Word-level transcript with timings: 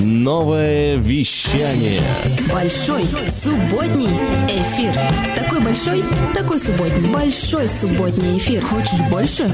Новое 0.00 0.96
вещание. 0.96 2.00
Большой 2.50 3.02
субботний 3.28 4.08
эфир. 4.48 4.94
Такой 5.36 5.60
большой, 5.60 6.02
такой 6.32 6.58
субботний. 6.58 7.10
Большой 7.10 7.68
субботний 7.68 8.38
эфир. 8.38 8.62
Хочешь 8.62 9.00
больше? 9.10 9.50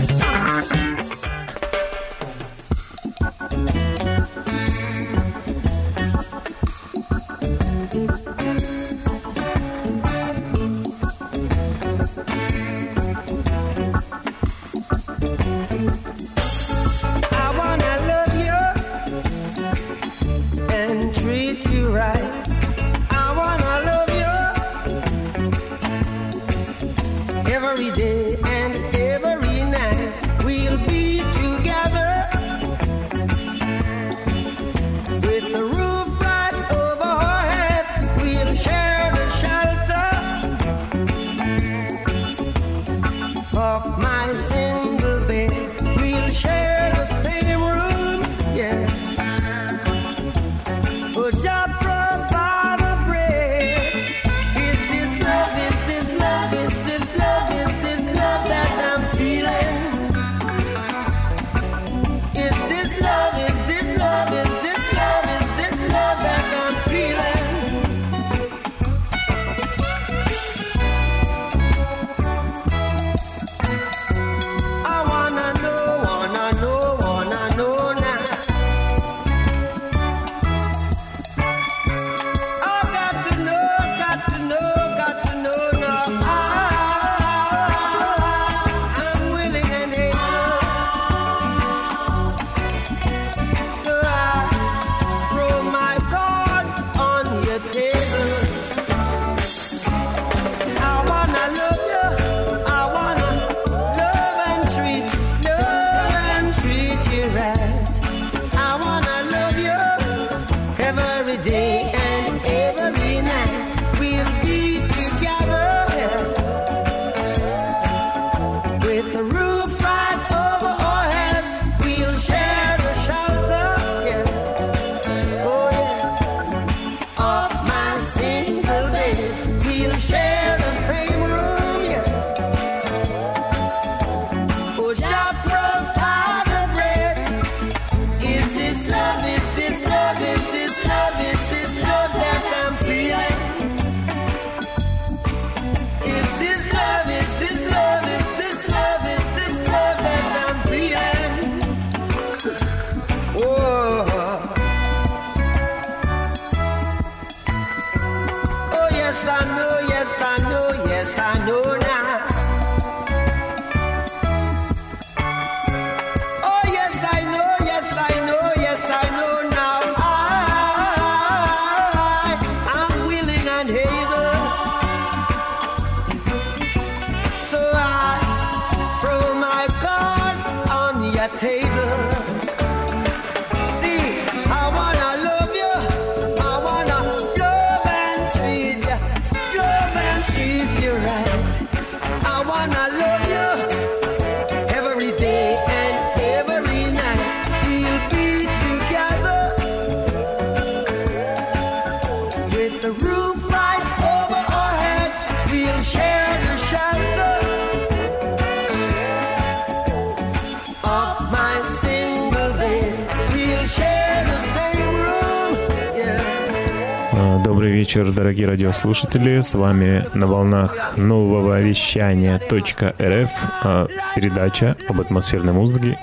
Вечер, 217.86 218.10
дорогие 218.10 218.48
радиослушатели. 218.48 219.40
С 219.40 219.54
вами 219.54 220.04
на 220.12 220.26
волнах 220.26 220.96
нового 220.96 221.60
вещания 221.60 222.40
.рф 222.50 223.30
а, 223.62 223.86
передача 224.16 224.74
об 224.88 225.00
атмосферной 225.00 225.52
музыке 225.52 225.96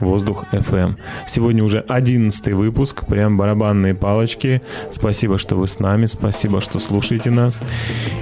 Воздух 0.00 0.46
FM. 0.52 0.96
Сегодня 1.26 1.62
уже 1.62 1.80
одиннадцатый 1.80 2.54
выпуск, 2.54 3.04
прям 3.04 3.36
барабанные 3.36 3.94
палочки. 3.94 4.62
Спасибо, 4.90 5.36
что 5.36 5.56
вы 5.56 5.66
с 5.66 5.78
нами, 5.78 6.06
спасибо, 6.06 6.62
что 6.62 6.80
слушаете 6.80 7.28
нас. 7.28 7.60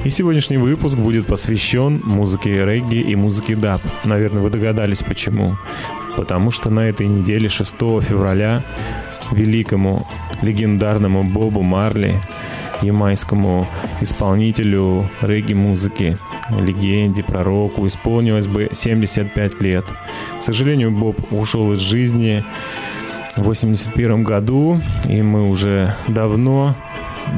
И 0.04 0.10
сегодняшний 0.10 0.56
выпуск 0.56 0.98
будет 0.98 1.26
посвящен 1.26 2.00
музыке 2.02 2.64
регги 2.64 2.96
и 2.96 3.14
музыке 3.14 3.54
даб. 3.54 3.80
Наверное, 4.02 4.42
вы 4.42 4.50
догадались 4.50 5.04
почему. 5.04 5.52
Потому 6.16 6.50
что 6.50 6.68
на 6.68 6.80
этой 6.80 7.06
неделе, 7.06 7.48
6 7.48 7.76
февраля, 8.02 8.64
великому 9.30 10.04
легендарному 10.42 11.22
Бобу 11.22 11.62
Марли 11.62 12.20
ямайскому 12.82 13.66
исполнителю 14.00 15.08
регги-музыки, 15.20 16.16
легенде, 16.60 17.22
пророку, 17.22 17.86
исполнилось 17.86 18.46
бы 18.46 18.68
75 18.72 19.60
лет. 19.60 19.84
К 20.38 20.42
сожалению, 20.42 20.90
Боб 20.90 21.16
ушел 21.32 21.72
из 21.72 21.80
жизни 21.80 22.44
в 23.36 23.42
81 23.42 24.22
году, 24.22 24.80
и 25.08 25.22
мы 25.22 25.48
уже 25.48 25.96
давно 26.08 26.76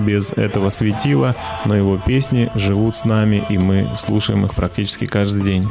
без 0.05 0.33
этого 0.33 0.71
светила, 0.71 1.35
но 1.65 1.77
его 1.77 1.99
песни 1.99 2.51
живут 2.55 2.97
с 2.97 3.05
нами, 3.05 3.45
и 3.49 3.59
мы 3.59 3.89
слушаем 3.97 4.45
их 4.45 4.55
практически 4.55 5.07
каждый 5.07 5.43
день. 5.43 5.69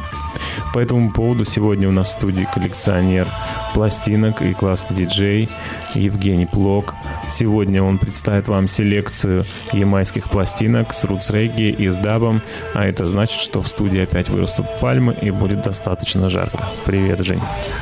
По 0.73 0.79
этому 0.79 1.12
поводу 1.12 1.45
сегодня 1.45 1.88
у 1.88 1.91
нас 1.91 2.09
в 2.09 2.12
студии 2.12 2.47
коллекционер 2.53 3.27
пластинок 3.73 4.41
и 4.41 4.53
классный 4.53 4.97
диджей 4.97 5.50
Евгений 5.94 6.45
Плок 6.45 6.95
Сегодня 7.29 7.83
он 7.83 7.97
представит 7.97 8.47
вам 8.47 8.67
селекцию 8.67 9.44
ямайских 9.73 10.29
пластинок 10.29 10.94
с 10.94 11.03
рутс 11.03 11.31
регги 11.31 11.69
и 11.69 11.89
с 11.89 11.97
дабом, 11.97 12.41
а 12.73 12.85
это 12.85 13.06
значит, 13.06 13.41
что 13.41 13.61
в 13.61 13.68
студии 13.68 14.01
опять 14.01 14.29
вырастут 14.29 14.68
пальмы 14.79 15.15
и 15.21 15.31
будет 15.31 15.61
достаточно 15.61 16.29
жарко. 16.29 16.59
Привет, 16.85 17.19
Жень. 17.25 17.41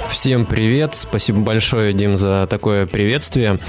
Всем 0.10 0.46
привет, 0.46 0.96
спасибо 0.96 1.40
большое, 1.40 1.94
Дим, 1.94 2.18
за 2.18 2.48
такое 2.50 2.88
приветствие. 2.88 3.60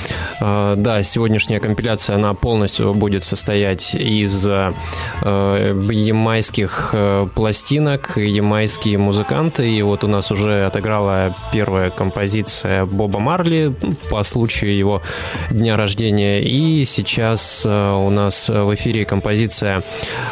А, 0.40 0.76
да, 0.76 1.02
сегодняшняя 1.02 1.60
компиляция, 1.60 2.16
она 2.16 2.32
полностью 2.34 2.53
будет 2.94 3.24
состоять 3.24 3.94
из 3.94 4.46
э, 4.46 4.72
ямайских 5.22 6.90
э, 6.92 7.26
пластинок, 7.34 8.16
ямайские 8.16 8.98
музыканты, 8.98 9.70
и 9.70 9.82
вот 9.82 10.04
у 10.04 10.08
нас 10.08 10.30
уже 10.30 10.66
отыграла 10.66 11.34
первая 11.52 11.90
композиция 11.90 12.86
Боба 12.86 13.18
Марли 13.18 13.74
по 14.10 14.22
случаю 14.22 14.76
его 14.76 15.02
дня 15.50 15.76
рождения, 15.76 16.40
и 16.40 16.84
сейчас 16.84 17.62
э, 17.64 17.92
у 17.92 18.10
нас 18.10 18.48
в 18.48 18.74
эфире 18.74 19.04
композиция 19.04 19.82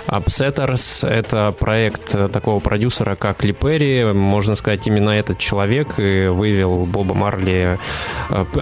Upsetters, 0.07 1.09
это 1.09 1.55
проект 1.59 2.33
такого 2.33 2.61
продюсера, 2.61 3.15
как 3.15 3.45
Ли 3.45 3.53
Перри, 3.53 4.13
можно 4.13 4.55
сказать, 4.55 4.87
именно 4.87 5.11
этот 5.11 5.39
человек 5.39 5.99
вывел 5.99 6.87
Боба 6.87 7.15
Марли, 7.15 7.79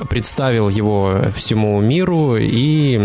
представил 0.09 0.69
его 0.69 1.21
всему 1.35 1.81
миру. 1.81 2.37
И 2.37 2.99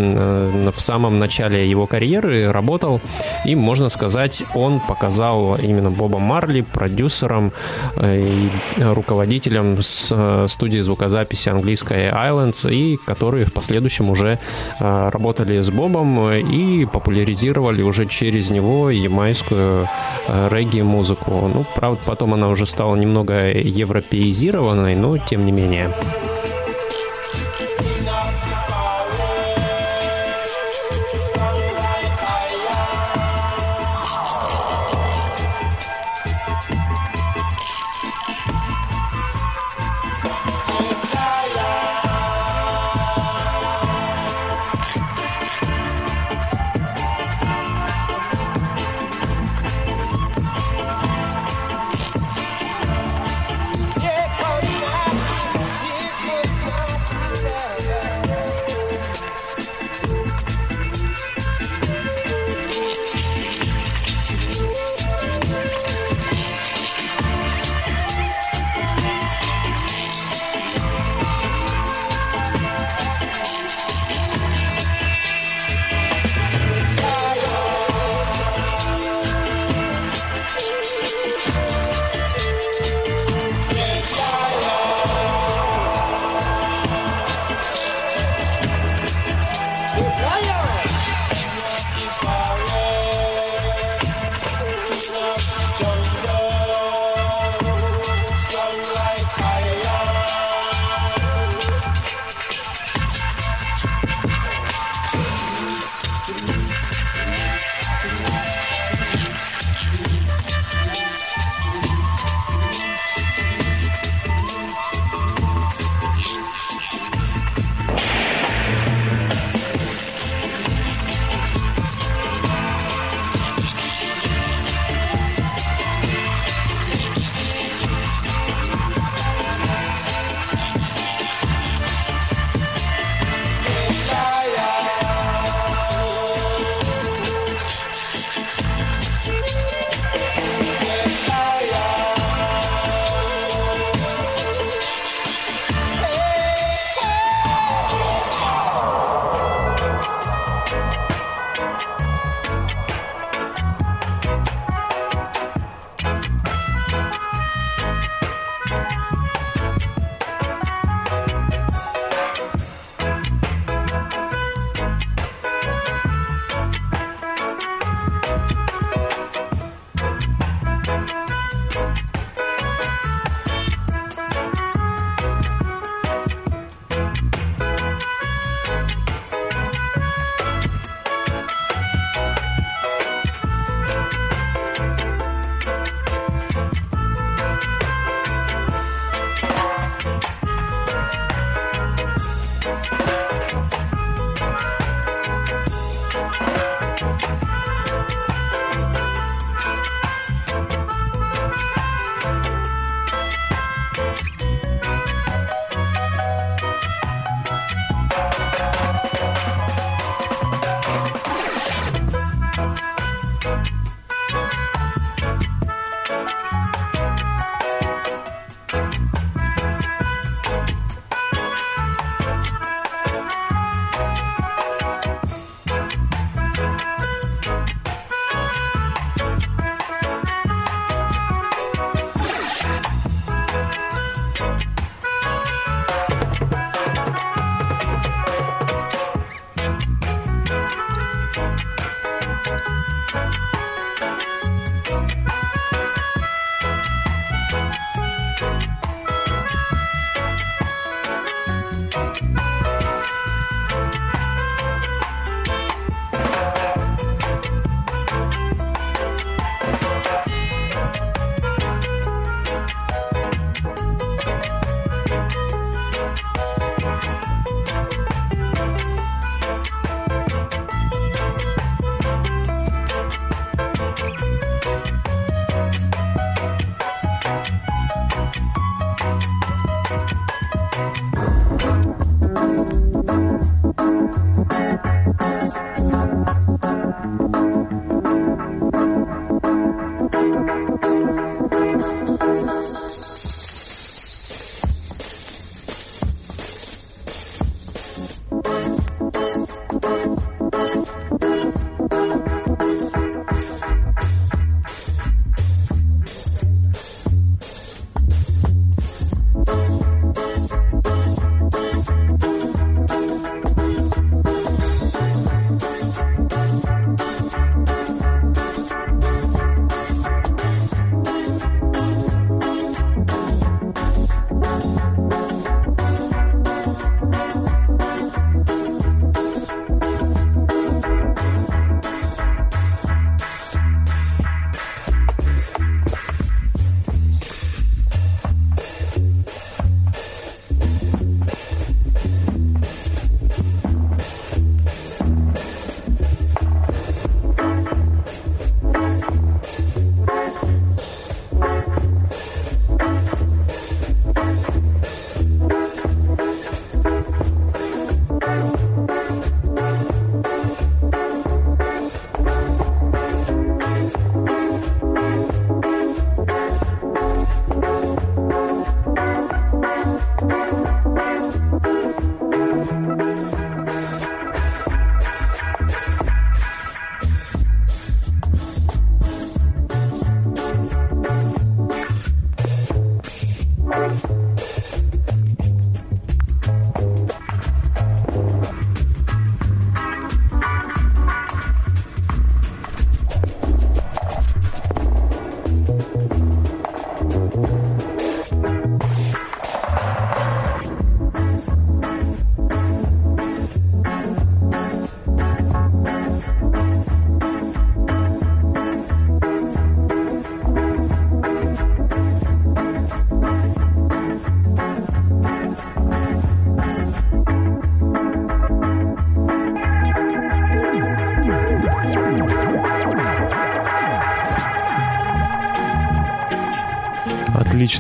в 0.71 0.79
самом 0.79 1.19
начале 1.19 1.69
его 1.69 1.87
карьеры 1.87 2.51
работал 2.51 3.01
и, 3.45 3.55
можно 3.55 3.89
сказать, 3.89 4.43
он 4.53 4.79
показал 4.79 5.55
именно 5.55 5.91
Боба 5.91 6.19
Марли 6.19 6.61
продюсером 6.61 7.51
э, 7.95 8.21
и 8.21 8.49
руководителем 8.81 9.81
с 9.81 10.47
студии 10.47 10.79
звукозаписи 10.79 11.49
английской 11.49 12.09
Islands 12.09 12.71
и 12.71 12.97
которые 12.97 13.45
в 13.45 13.53
последующем 13.53 14.09
уже 14.09 14.39
работали 14.79 15.61
с 15.61 15.69
Бобом 15.69 16.31
и 16.31 16.85
популяризировали 16.85 17.81
уже 17.81 18.05
через 18.05 18.49
него 18.49 18.89
ямайскую 18.89 19.87
регги-музыку. 20.27 21.51
Ну, 21.53 21.65
правда, 21.75 22.01
потом 22.05 22.33
она 22.33 22.49
уже 22.49 22.65
стала 22.65 22.95
немного 22.95 23.51
европеизированной, 23.51 24.95
но 24.95 25.17
тем 25.17 25.45
не 25.45 25.51
менее. 25.51 25.89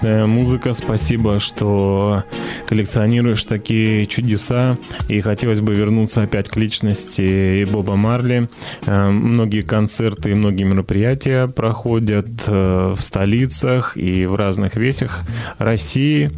Отличная 0.05 0.27
музыка, 0.27 0.71
спасибо, 0.73 1.39
что 1.39 2.25
коллекционируешь 2.67 3.43
такие 3.43 4.05
чудеса. 4.05 4.77
И 5.09 5.19
хотелось 5.19 5.61
бы 5.61 5.73
вернуться 5.73 6.21
опять 6.21 6.47
к 6.47 6.57
личности 6.57 7.65
Боба 7.65 7.95
Марли. 7.95 8.47
Э, 8.85 9.09
многие 9.09 9.63
концерты 9.63 10.29
и 10.29 10.35
многие 10.35 10.61
мероприятия 10.61 11.47
проходят 11.47 12.27
э, 12.45 12.93
в 12.95 13.01
столицах 13.01 13.97
и 13.97 14.27
в 14.27 14.35
разных 14.35 14.75
весях 14.75 15.21
России. 15.57 16.29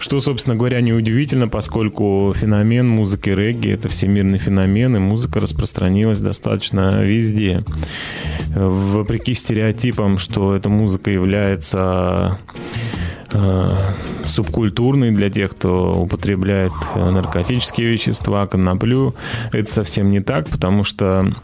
Что, 0.00 0.18
собственно 0.18 0.56
говоря, 0.56 0.80
неудивительно, 0.80 1.46
поскольку 1.46 2.34
феномен 2.36 2.88
музыки 2.88 3.30
регги— 3.30 3.70
это 3.70 3.88
всемирный 3.88 4.38
феномен, 4.38 4.96
и 4.96 4.98
музыка 4.98 5.38
распространилась 5.38 6.20
достаточно 6.20 7.00
везде. 7.04 7.64
Вопреки 8.56 9.34
стереотипам, 9.34 10.18
что 10.18 10.56
эта 10.56 10.68
музыка 10.68 11.10
является 11.10 12.38
субкультурной 14.26 15.10
для 15.10 15.28
тех, 15.30 15.52
кто 15.52 15.92
употребляет 15.92 16.72
наркотические 16.94 17.92
вещества, 17.92 18.46
коноплю. 18.46 19.14
Это 19.52 19.70
совсем 19.70 20.08
не 20.08 20.20
так, 20.20 20.48
потому 20.48 20.84
что 20.84 21.34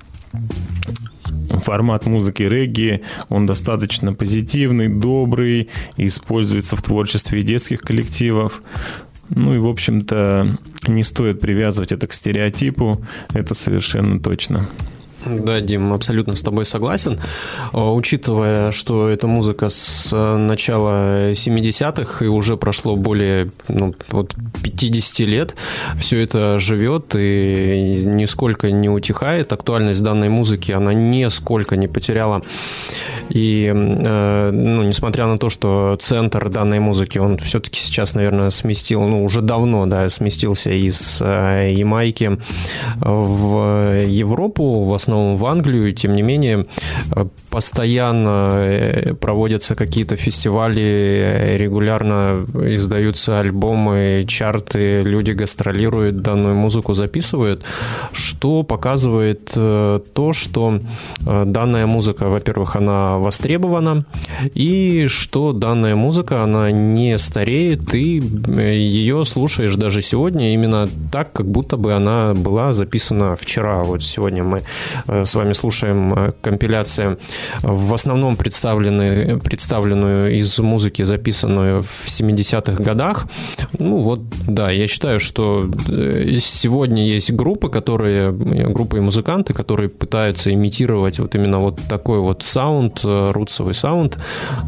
формат 1.63 2.07
музыки 2.07 2.43
регги, 2.43 3.03
он 3.29 3.47
достаточно 3.47 4.13
позитивный, 4.13 4.89
добрый, 4.89 5.69
используется 5.97 6.77
в 6.77 6.83
творчестве 6.83 7.43
детских 7.43 7.81
коллективов. 7.81 8.63
Ну 9.31 9.55
и, 9.55 9.59
в 9.59 9.67
общем-то, 9.67 10.59
не 10.87 11.03
стоит 11.03 11.41
привязывать 11.41 11.93
это 11.93 12.07
к 12.07 12.13
стереотипу, 12.13 13.05
это 13.33 13.55
совершенно 13.55 14.21
точно. 14.21 14.69
Да, 15.27 15.61
Дим, 15.61 15.93
абсолютно 15.93 16.35
с 16.35 16.43
тобой 16.43 16.65
согласен. 16.65 17.21
А, 17.73 17.93
учитывая, 17.93 18.73
что 18.73 19.09
эта 19.09 19.27
музыка 19.27 19.71
с 19.71 20.11
э, 20.13 20.37
начала 20.37 21.33
70-х 21.33 22.25
и 22.25 22.29
уже 22.29 22.57
прошло 22.57 22.97
более 22.97 23.51
ну, 23.69 23.95
вот 24.11 24.35
50 24.63 25.21
лет, 25.21 25.55
все 25.99 26.23
это 26.23 26.59
живет 26.59 27.15
и 27.17 28.03
нисколько 28.05 28.71
не 28.71 28.89
утихает. 28.89 29.53
Актуальность 29.53 30.03
данной 30.03 30.29
музыки, 30.29 30.73
она 30.73 30.93
нисколько 30.93 31.77
не 31.77 31.89
потеряла. 31.89 32.43
И, 33.31 33.73
э, 33.75 34.51
ну, 34.53 34.83
несмотря 34.83 35.27
на 35.27 35.39
то, 35.39 35.49
что 35.49 35.97
центр 36.01 36.49
данной 36.51 36.81
музыки, 36.81 37.19
он 37.19 37.39
все-таки 37.39 37.81
сейчас, 37.81 38.15
наверное, 38.15 38.51
сместил, 38.51 39.03
ну, 39.03 39.25
уже 39.25 39.41
давно, 39.41 39.87
да, 39.87 40.09
сместился 40.11 40.71
из 40.71 41.19
э, 41.21 41.71
Ямайки 41.73 42.39
в 42.97 44.05
Европу, 44.07 44.85
в 44.85 44.95
основном 44.95 45.37
в 45.39 45.47
Англию, 45.47 45.93
тем 45.95 46.15
не 46.15 46.23
менее 46.23 46.67
э, 47.15 47.27
постоянно 47.51 49.17
проводятся 49.21 49.75
какие-то 49.75 50.17
фестивали, 50.17 51.57
регулярно 51.57 52.47
издаются 52.55 53.41
альбомы, 53.41 54.25
чарты, 54.29 55.03
люди 55.03 55.31
гастролируют, 55.31 56.21
данную 56.21 56.55
музыку 56.55 56.95
записывают, 56.95 57.65
что 58.13 58.63
показывает 58.65 59.51
то, 59.53 60.33
что 60.33 60.81
данная 61.21 61.87
музыка, 61.87 62.29
во-первых, 62.29 62.77
она 62.77 63.14
востребована, 63.19 64.05
и 64.55 65.07
что 65.09 65.53
данная 65.53 65.97
музыка, 65.97 66.43
она 66.43 66.71
не 66.71 67.19
стареет, 67.19 67.95
и 67.95 68.21
ее 68.21 69.25
слушаешь 69.25 69.75
даже 69.77 70.03
сегодня 70.03 70.55
именно 70.55 70.89
так, 71.11 71.33
как 71.33 71.47
будто 71.47 71.77
бы 71.77 71.93
она 71.93 72.35
была 72.35 72.73
записана 72.73 73.37
вчера. 73.37 73.83
Вот 73.85 74.03
сегодня 74.03 74.45
мы 74.45 74.63
Э, 75.07 75.25
с 75.25 75.35
вами 75.35 75.53
слушаем 75.53 76.15
э, 76.15 76.33
компиляции, 76.41 77.17
в 77.63 77.95
основном 77.95 78.37
представлены, 78.37 79.39
представленную 79.39 80.39
из 80.39 80.59
музыки, 80.59 81.03
записанную 81.03 81.83
в 81.83 82.07
70-х 82.07 82.83
годах. 82.83 83.27
Ну 83.79 83.99
вот, 83.99 84.21
да, 84.49 84.71
я 84.71 84.87
считаю, 84.87 85.21
что 85.21 85.69
э, 85.89 86.39
сегодня 86.41 87.05
есть 87.05 87.33
группы, 87.33 87.69
которые, 87.69 88.33
группы 88.33 88.99
и 88.99 89.01
музыканты, 89.01 89.53
которые 89.53 89.89
пытаются 89.89 90.53
имитировать 90.53 91.19
вот 91.19 91.35
именно 91.35 91.61
вот 91.61 91.81
такой 91.89 92.21
вот 92.21 92.43
саунд, 92.43 93.04
рутсовый 93.05 93.75
саунд. 93.75 94.19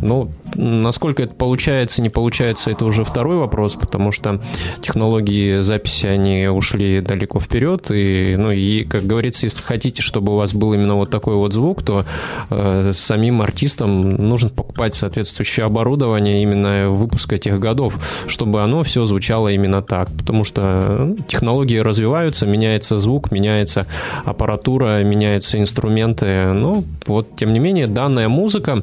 Но 0.02 0.28
насколько 0.55 1.23
это 1.23 1.35
получается, 1.35 2.03
не 2.03 2.09
получается, 2.09 2.71
это 2.71 2.85
уже 2.85 3.05
второй 3.05 3.37
вопрос, 3.37 3.75
потому 3.75 4.12
что 4.12 4.41
технологии 4.81 5.61
записи, 5.62 6.07
они 6.07 6.47
ушли 6.49 7.00
далеко 7.00 7.41
вперед. 7.41 7.91
И, 7.91 8.37
ну, 8.38 8.50
и, 8.50 8.85
как 8.85 9.05
говорится, 9.05 9.47
если 9.47 9.61
хотите, 9.62 10.03
чтобы 10.03 10.33
у 10.33 10.37
вас 10.37 10.55
был 10.55 10.73
именно 10.75 10.95
вот 10.95 11.11
такой 11.11 11.35
вот 11.35 11.53
звук, 11.53 11.83
то 11.83 12.05
э, 12.50 12.93
самим 12.93 13.43
артистам 13.43 14.15
нужно 14.15 14.50
покупать 14.50 14.95
соответствующее 14.95 15.67
оборудование 15.67 16.43
именно 16.43 16.91
выпуска 16.91 17.38
тех 17.38 17.59
годов, 17.59 17.95
чтобы 18.26 18.62
оно 18.62 18.83
все 18.83 19.05
звучало 19.07 19.49
именно 19.49 19.83
так. 19.83 20.09
Потому 20.17 20.45
что 20.45 21.07
ну, 21.07 21.17
технологии 21.29 21.79
развиваются, 21.79 22.47
меняется 22.47 22.99
звук, 22.99 23.31
меняется 23.31 23.87
аппаратура, 24.25 25.03
меняются 25.03 25.59
инструменты. 25.59 26.53
Но 26.53 26.85
вот, 27.07 27.37
тем 27.37 27.53
не 27.53 27.59
менее, 27.59 27.87
данная 27.87 28.29
музыка 28.29 28.83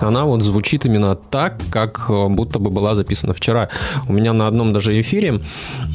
она 0.00 0.24
вот 0.24 0.42
звучит 0.42 0.86
именно 0.86 1.14
так, 1.14 1.60
как 1.70 2.06
э, 2.08 2.28
будто 2.28 2.58
бы 2.58 2.70
была 2.70 2.94
записана 2.94 3.34
вчера. 3.34 3.68
У 4.08 4.12
меня 4.12 4.32
на 4.32 4.46
одном 4.46 4.72
даже 4.72 5.00
эфире 5.00 5.40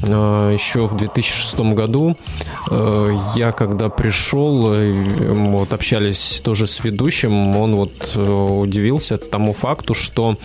э, 0.04 0.52
еще 0.54 0.88
в 0.88 0.96
2006 0.96 1.60
году 1.74 2.18
э, 2.70 3.18
я 3.36 3.52
когда 3.52 3.90
пришел, 3.90 4.74
вот 4.74 5.74
общались 5.74 6.42
тоже 6.44 6.68
с 6.68 6.84
ведущим, 6.84 7.56
он 7.56 7.76
вот 7.76 8.16
удивился 8.16 9.18
тому 9.18 9.54
факту, 9.54 9.94
что 9.94 10.38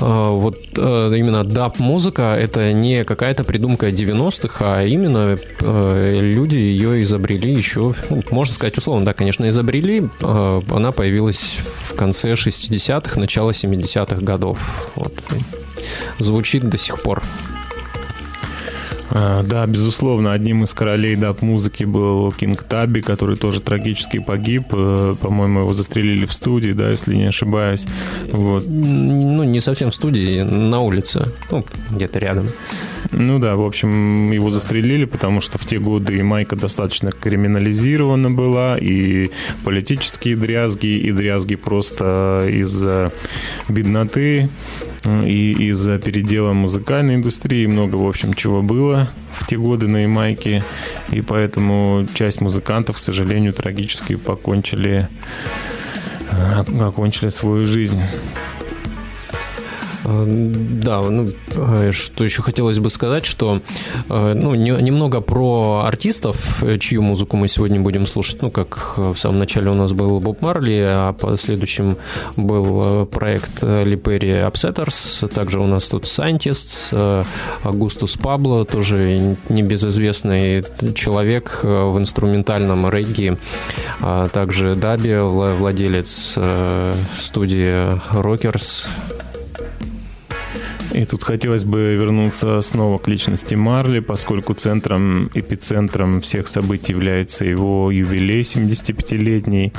вот 0.00 0.56
именно 0.76 1.44
даб-музыка 1.44 2.36
это 2.38 2.72
не 2.72 3.04
какая-то 3.04 3.44
придумка 3.44 3.90
90-х, 3.90 4.56
а 4.60 4.84
именно 4.84 5.38
люди 5.60 6.56
ее 6.56 7.02
изобрели 7.02 7.52
еще, 7.52 7.94
ну, 8.10 8.22
можно 8.30 8.54
сказать 8.54 8.76
условно, 8.76 9.06
да, 9.06 9.12
конечно, 9.14 9.48
изобрели. 9.48 10.08
Она 10.20 10.92
появилась 10.92 11.40
в 11.40 11.94
конце 11.94 12.32
60-х, 12.32 13.20
начало 13.20 13.52
70-х 13.52 14.20
годов. 14.20 14.58
Вот. 14.96 15.14
Звучит 16.18 16.68
до 16.68 16.78
сих 16.78 17.00
пор. 17.02 17.22
А, 19.10 19.42
да, 19.42 19.66
безусловно, 19.66 20.32
одним 20.32 20.64
из 20.64 20.72
королей 20.72 21.16
даб-музыки 21.16 21.84
был 21.84 22.32
Кинг 22.32 22.62
Таби, 22.62 23.00
который 23.00 23.36
тоже 23.36 23.60
трагически 23.60 24.18
погиб. 24.18 24.66
Э, 24.72 25.14
по-моему, 25.20 25.60
его 25.60 25.74
застрелили 25.74 26.26
в 26.26 26.32
студии, 26.32 26.72
да, 26.72 26.90
если 26.90 27.14
не 27.14 27.26
ошибаюсь. 27.26 27.86
Вот. 28.32 28.64
Ну, 28.66 29.44
не 29.44 29.60
совсем 29.60 29.90
в 29.90 29.94
студии, 29.94 30.42
на 30.42 30.80
улице, 30.80 31.28
ну, 31.50 31.64
где-то 31.90 32.18
рядом. 32.18 32.48
Ну 33.12 33.38
да, 33.38 33.56
в 33.56 33.64
общем, 33.64 34.30
его 34.32 34.50
застрелили, 34.50 35.04
потому 35.04 35.40
что 35.40 35.58
в 35.58 35.66
те 35.66 35.78
годы 35.78 36.18
и 36.18 36.22
Майка 36.22 36.56
достаточно 36.56 37.10
криминализирована 37.12 38.30
была, 38.30 38.78
и 38.78 39.30
политические 39.64 40.36
дрязги, 40.36 40.86
и 40.86 41.12
дрязги 41.12 41.54
просто 41.54 42.46
из-за 42.48 43.12
бедноты 43.68 44.48
и 45.06 45.52
из-за 45.68 45.98
передела 45.98 46.52
музыкальной 46.52 47.16
индустрии 47.16 47.66
много, 47.66 47.96
в 47.96 48.08
общем, 48.08 48.32
чего 48.34 48.62
было 48.62 49.10
в 49.34 49.46
те 49.46 49.56
годы 49.56 49.86
на 49.86 49.98
Ямайке, 49.98 50.64
и 51.12 51.20
поэтому 51.20 52.06
часть 52.14 52.40
музыкантов, 52.40 52.96
к 52.96 53.00
сожалению, 53.00 53.52
трагически 53.52 54.16
покончили, 54.16 55.08
э, 56.30 56.64
окончили 56.80 57.28
свою 57.28 57.66
жизнь. 57.66 58.00
Э, 60.04 60.24
да, 60.26 61.00
ну, 61.00 61.28
э, 61.54 61.92
что 61.92 62.24
еще 62.24 62.42
хотелось 62.42 62.78
бы 62.78 62.90
сказать, 62.90 63.24
что 63.24 63.62
э, 64.08 64.34
ну, 64.34 64.54
не, 64.54 64.70
немного 64.70 65.20
про 65.20 65.84
артистов, 65.86 66.62
чью 66.78 67.02
музыку 67.02 67.36
мы 67.36 67.48
сегодня 67.48 67.80
будем 67.80 68.06
слушать. 68.06 68.42
Ну, 68.42 68.50
как 68.50 68.94
в 68.96 69.16
самом 69.16 69.38
начале 69.38 69.70
у 69.70 69.74
нас 69.74 69.92
был 69.92 70.20
Боб 70.20 70.42
Марли, 70.42 70.84
а 70.86 71.12
по 71.12 71.36
следующим 71.36 71.96
был 72.36 73.06
проект 73.06 73.62
Липери 73.62 74.46
Upsetters, 74.46 75.26
также 75.28 75.60
у 75.60 75.66
нас 75.66 75.88
тут 75.88 76.04
Scientists, 76.04 77.26
Агустус 77.62 78.16
Пабло, 78.16 78.64
тоже 78.64 79.36
небезызвестный 79.48 80.64
человек 80.94 81.60
в 81.62 81.98
инструментальном 81.98 82.88
регги, 82.90 83.36
а 84.00 84.28
также 84.28 84.74
Даби, 84.74 85.14
владелец 85.14 86.36
студии 87.16 87.94
Rockers, 88.12 88.86
И 90.94 91.04
тут 91.06 91.24
хотелось 91.24 91.64
бы 91.64 91.96
вернуться 91.96 92.60
снова 92.60 92.98
к 92.98 93.08
личности 93.08 93.56
Марли, 93.56 93.98
поскольку 93.98 94.54
центром, 94.54 95.28
эпицентром 95.34 96.20
всех 96.20 96.46
событий 96.46 96.92
является 96.92 97.44
его 97.44 97.90
юбилей 97.90 98.42
75-летний. 98.42 99.72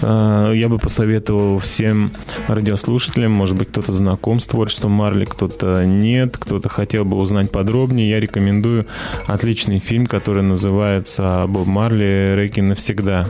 А, 0.00 0.50
я 0.52 0.70
бы 0.70 0.78
посоветовал 0.78 1.58
всем 1.58 2.12
радиослушателям, 2.48 3.32
может 3.32 3.58
быть, 3.58 3.68
кто-то 3.68 3.92
знаком 3.92 4.40
с 4.40 4.46
творчеством 4.46 4.92
Марли, 4.92 5.26
кто-то 5.26 5.84
нет, 5.84 6.38
кто-то 6.38 6.70
хотел 6.70 7.04
бы 7.04 7.18
узнать 7.18 7.52
подробнее. 7.52 8.08
Я 8.08 8.18
рекомендую 8.18 8.86
отличный 9.26 9.78
фильм, 9.78 10.06
который 10.06 10.42
называется 10.42 11.44
«Боб 11.48 11.66
Марли. 11.66 12.32
Рэки 12.34 12.60
навсегда». 12.60 13.26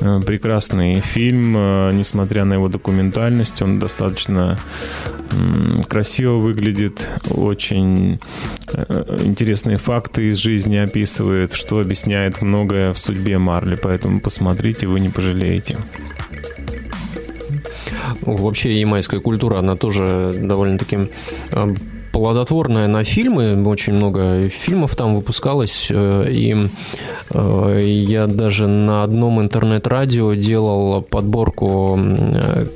А, 0.00 0.22
прекрасный 0.22 1.00
фильм, 1.00 1.54
а, 1.54 1.92
несмотря 1.92 2.46
на 2.46 2.54
его 2.54 2.68
документальность, 2.68 3.60
он 3.60 3.78
достаточно 3.78 4.58
красиво 5.88 6.29
выглядит, 6.38 7.08
очень 7.30 8.20
э, 8.72 9.18
интересные 9.24 9.78
факты 9.78 10.28
из 10.28 10.36
жизни 10.36 10.76
описывает, 10.76 11.52
что 11.52 11.80
объясняет 11.80 12.42
многое 12.42 12.92
в 12.92 12.98
судьбе 12.98 13.38
Марли, 13.38 13.76
поэтому 13.80 14.20
посмотрите, 14.20 14.86
вы 14.86 15.00
не 15.00 15.08
пожалеете. 15.08 15.78
Вообще 18.22 18.78
ямайская 18.80 19.20
культура, 19.20 19.58
она 19.58 19.76
тоже 19.76 20.32
довольно-таки 20.36 21.10
э, 21.52 21.74
плодотворная 22.12 22.86
на 22.88 23.04
фильмы, 23.04 23.66
очень 23.68 23.94
много 23.94 24.48
фильмов 24.48 24.96
там 24.96 25.14
выпускалось, 25.14 25.88
э, 25.90 26.26
и 26.30 26.56
э, 27.30 27.84
я 27.86 28.26
даже 28.26 28.66
на 28.66 29.02
одном 29.02 29.40
интернет-радио 29.40 30.34
делал 30.34 31.02
подборку 31.02 31.98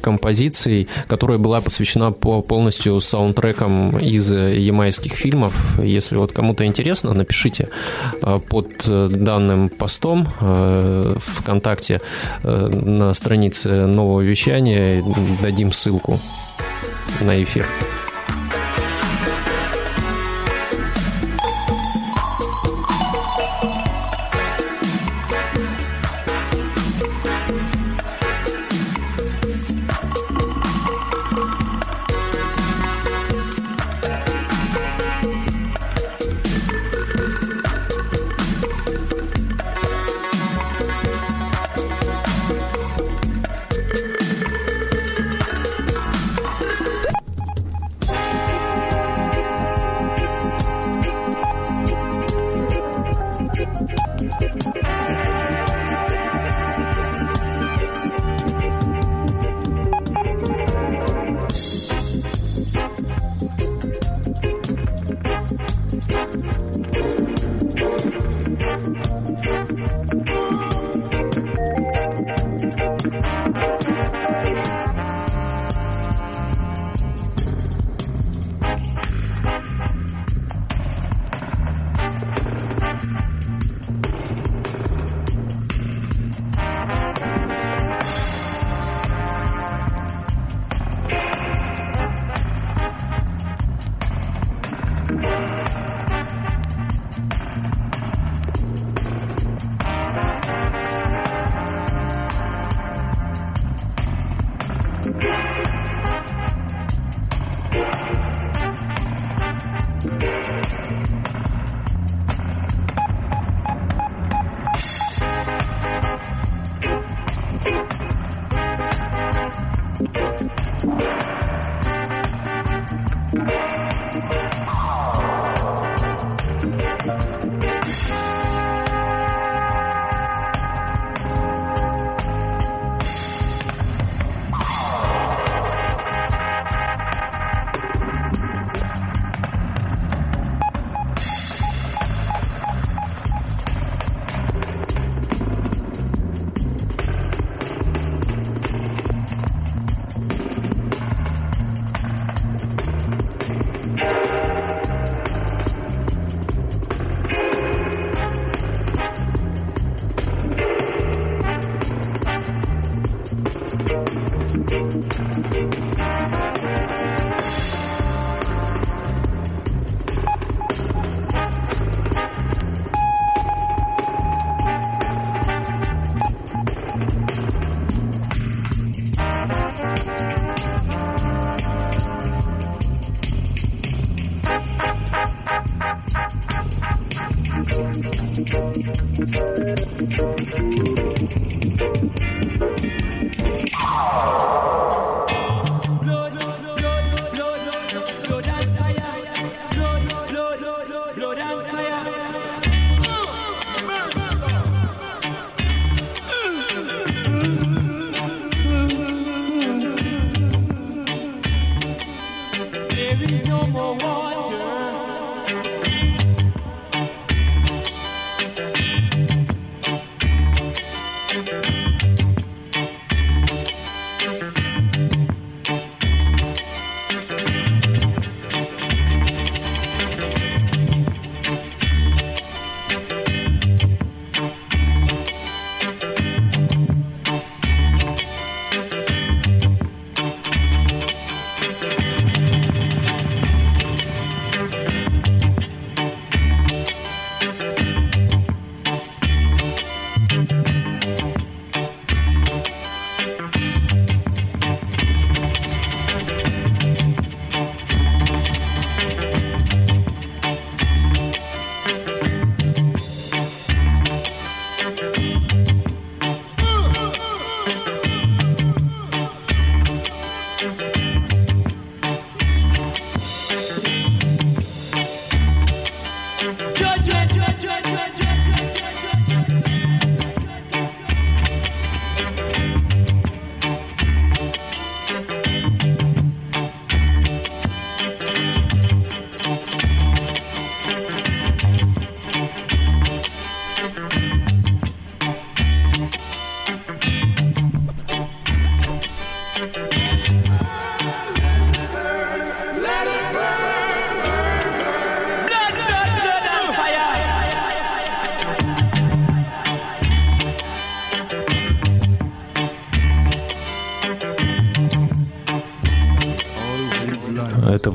композиций, 0.00 0.88
которая 1.08 1.38
была 1.38 1.60
посвящена 1.60 2.12
полностью 2.12 3.00
саундтрекам 3.00 3.98
из 3.98 4.32
ямайских 4.32 5.12
фильмов. 5.12 5.78
Если 5.82 6.16
вот 6.16 6.32
кому-то 6.32 6.64
интересно, 6.64 7.12
напишите 7.12 7.68
э, 8.22 8.40
под 8.48 8.68
данным 8.86 9.68
постом 9.68 10.28
ВКонтакте 11.16 12.00
на 12.42 13.14
странице 13.14 13.86
нового 13.86 14.20
вещания, 14.20 15.04
дадим 15.42 15.72
ссылку 15.72 16.18
на 17.20 17.42
эфир. 17.42 17.66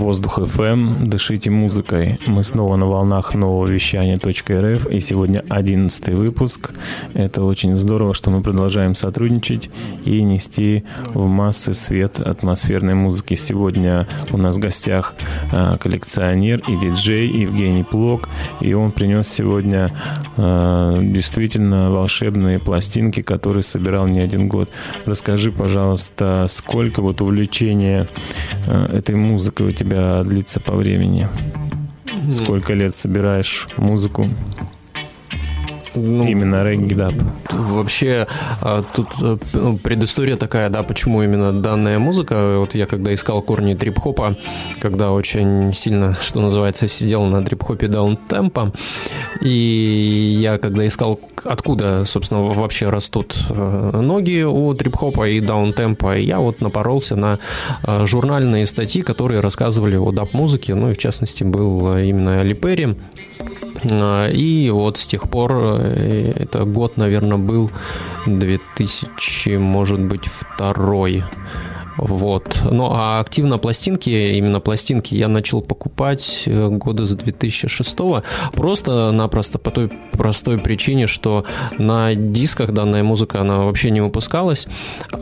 «Воздух 0.10 0.40
FM». 0.40 1.06
Дышите 1.06 1.52
музыкой. 1.52 2.20
Мы 2.26 2.44
снова 2.44 2.78
на 2.78 2.88
волнах 2.88 3.36
нового 3.36 3.68
вещания 3.68 4.18
.рф. 4.18 4.88
И 4.88 5.00
сегодня 5.02 5.44
одиннадцатый 5.50 6.16
выпуск. 6.16 6.72
Это 7.14 7.44
очень 7.44 7.78
здорово, 7.78 8.16
что 8.16 8.32
мы 8.32 8.42
продолжаем 8.42 8.96
сотрудничать 8.96 9.70
и 10.06 10.24
нести 10.24 10.84
в 11.14 11.28
массы 11.28 11.76
свет 11.76 12.20
атмосферной 12.20 12.96
музыки. 12.96 13.36
Сегодня 13.36 14.08
у 14.32 14.38
нас 14.38 14.56
в 14.56 14.60
гостях 14.60 15.14
а, 15.52 15.78
коллекционер 15.78 16.64
и 16.68 16.76
диджей 16.76 17.28
Евгений 17.28 17.84
Плок. 17.84 18.30
И 18.62 18.74
он 18.74 18.92
принес 18.92 19.28
сегодня 19.28 19.94
а, 20.38 21.00
действительно 21.00 21.92
волшебные 21.92 22.58
пластинки, 22.58 23.22
которые 23.22 23.62
собирал 23.62 24.08
не 24.08 24.22
один 24.22 24.48
год. 24.48 24.72
Расскажи, 25.06 25.52
пожалуйста, 25.52 26.48
сколько 26.50 27.04
вот 27.04 27.22
увлечения 27.22 28.08
а, 28.66 28.92
этой 28.92 29.14
музыкой 29.14 29.68
у 29.68 29.72
тебя 29.72 29.99
длится 30.24 30.60
по 30.60 30.76
времени? 30.76 31.28
Сколько 32.32 32.74
лет 32.74 32.96
собираешь 32.96 33.68
музыку? 33.78 34.28
Ну, 36.00 36.26
именно 36.26 36.64
регги 36.64 36.94
даб. 36.94 37.14
Вообще, 37.52 38.28
а, 38.62 38.84
тут 38.94 39.08
э, 39.22 39.38
ну, 39.54 39.78
предыстория 39.78 40.38
такая, 40.38 40.70
да, 40.70 40.84
почему 40.84 41.24
именно 41.24 41.52
данная 41.52 42.00
музыка. 42.00 42.58
Вот 42.58 42.76
я 42.76 42.86
когда 42.86 43.14
искал 43.14 43.42
корни 43.42 43.74
трип-хопа, 43.74 44.38
когда 44.82 45.12
очень 45.12 45.74
сильно, 45.74 46.16
что 46.22 46.40
называется, 46.40 46.88
сидел 46.88 47.26
на 47.26 47.44
трип-хопе 47.44 47.88
даунтемпа, 47.88 48.74
и 49.42 50.38
я 50.42 50.58
когда 50.58 50.88
искал, 50.88 51.20
откуда, 51.44 52.06
собственно, 52.06 52.44
вообще 52.44 52.90
растут 52.90 53.36
э, 53.50 54.02
ноги 54.02 54.44
у 54.44 54.74
трип-хопа 54.74 55.30
и 55.30 55.40
даунтемпа, 55.40 56.18
я 56.18 56.40
вот 56.40 56.62
напоролся 56.62 57.16
на 57.16 57.40
э, 57.86 58.06
журнальные 58.06 58.66
статьи, 58.66 59.02
которые 59.02 59.42
рассказывали 59.42 59.96
о 59.96 60.12
даб-музыке, 60.12 60.76
ну 60.76 60.92
и 60.92 60.94
в 60.94 60.98
частности 60.98 61.44
был 61.44 61.98
именно 61.98 62.42
Ли 62.44 62.54
Перри, 62.54 62.96
а, 63.40 63.69
и 63.84 64.70
вот 64.72 64.98
с 64.98 65.08
тех 65.08 65.30
пор, 65.30 65.52
э, 65.54 66.34
это 66.36 66.66
год, 66.66 66.98
наверное, 66.98 67.38
был 67.38 67.72
2000, 68.26 69.58
может 69.58 70.00
быть, 70.00 70.26
второй. 70.26 71.24
Вот. 72.02 72.62
Ну, 72.70 72.90
а 72.92 73.20
активно 73.20 73.58
пластинки, 73.58 74.10
именно 74.10 74.60
пластинки 74.60 75.16
я 75.16 75.28
начал 75.28 75.62
покупать 75.62 76.44
э, 76.46 76.68
года 76.70 77.06
с 77.06 77.16
2006 77.16 77.98
просто-напросто 78.54 79.60
по 79.60 79.72
той 79.72 79.92
простой 80.12 80.58
причине, 80.58 81.08
что 81.08 81.46
на 81.78 82.16
дисках 82.16 82.72
данная 82.72 83.04
музыка, 83.04 83.42
она 83.42 83.60
вообще 83.60 83.90
не 83.90 84.02
выпускалась, 84.02 84.68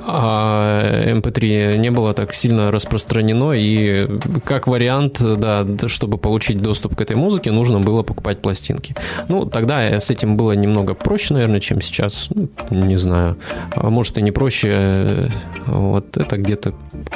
а 0.07 1.03
MP3 1.05 1.77
не 1.77 1.91
было 1.91 2.13
так 2.13 2.33
сильно 2.33 2.71
распространено, 2.71 3.53
и 3.53 4.07
как 4.45 4.67
вариант, 4.67 5.21
да, 5.21 5.65
чтобы 5.87 6.17
получить 6.17 6.61
доступ 6.61 6.95
к 6.95 7.01
этой 7.01 7.15
музыке, 7.15 7.51
нужно 7.51 7.79
было 7.79 8.03
покупать 8.03 8.41
пластинки. 8.41 8.95
Ну, 9.27 9.45
тогда 9.45 9.99
с 9.99 10.09
этим 10.09 10.37
было 10.37 10.51
немного 10.53 10.93
проще, 10.93 11.33
наверное, 11.33 11.59
чем 11.59 11.81
сейчас. 11.81 12.29
Ну, 12.33 12.49
не 12.69 12.97
знаю. 12.97 13.37
А 13.75 13.89
может 13.89 14.17
и 14.17 14.21
не 14.21 14.31
проще. 14.31 15.31
Вот 15.65 16.17
это 16.17 16.37
где-то 16.37 16.66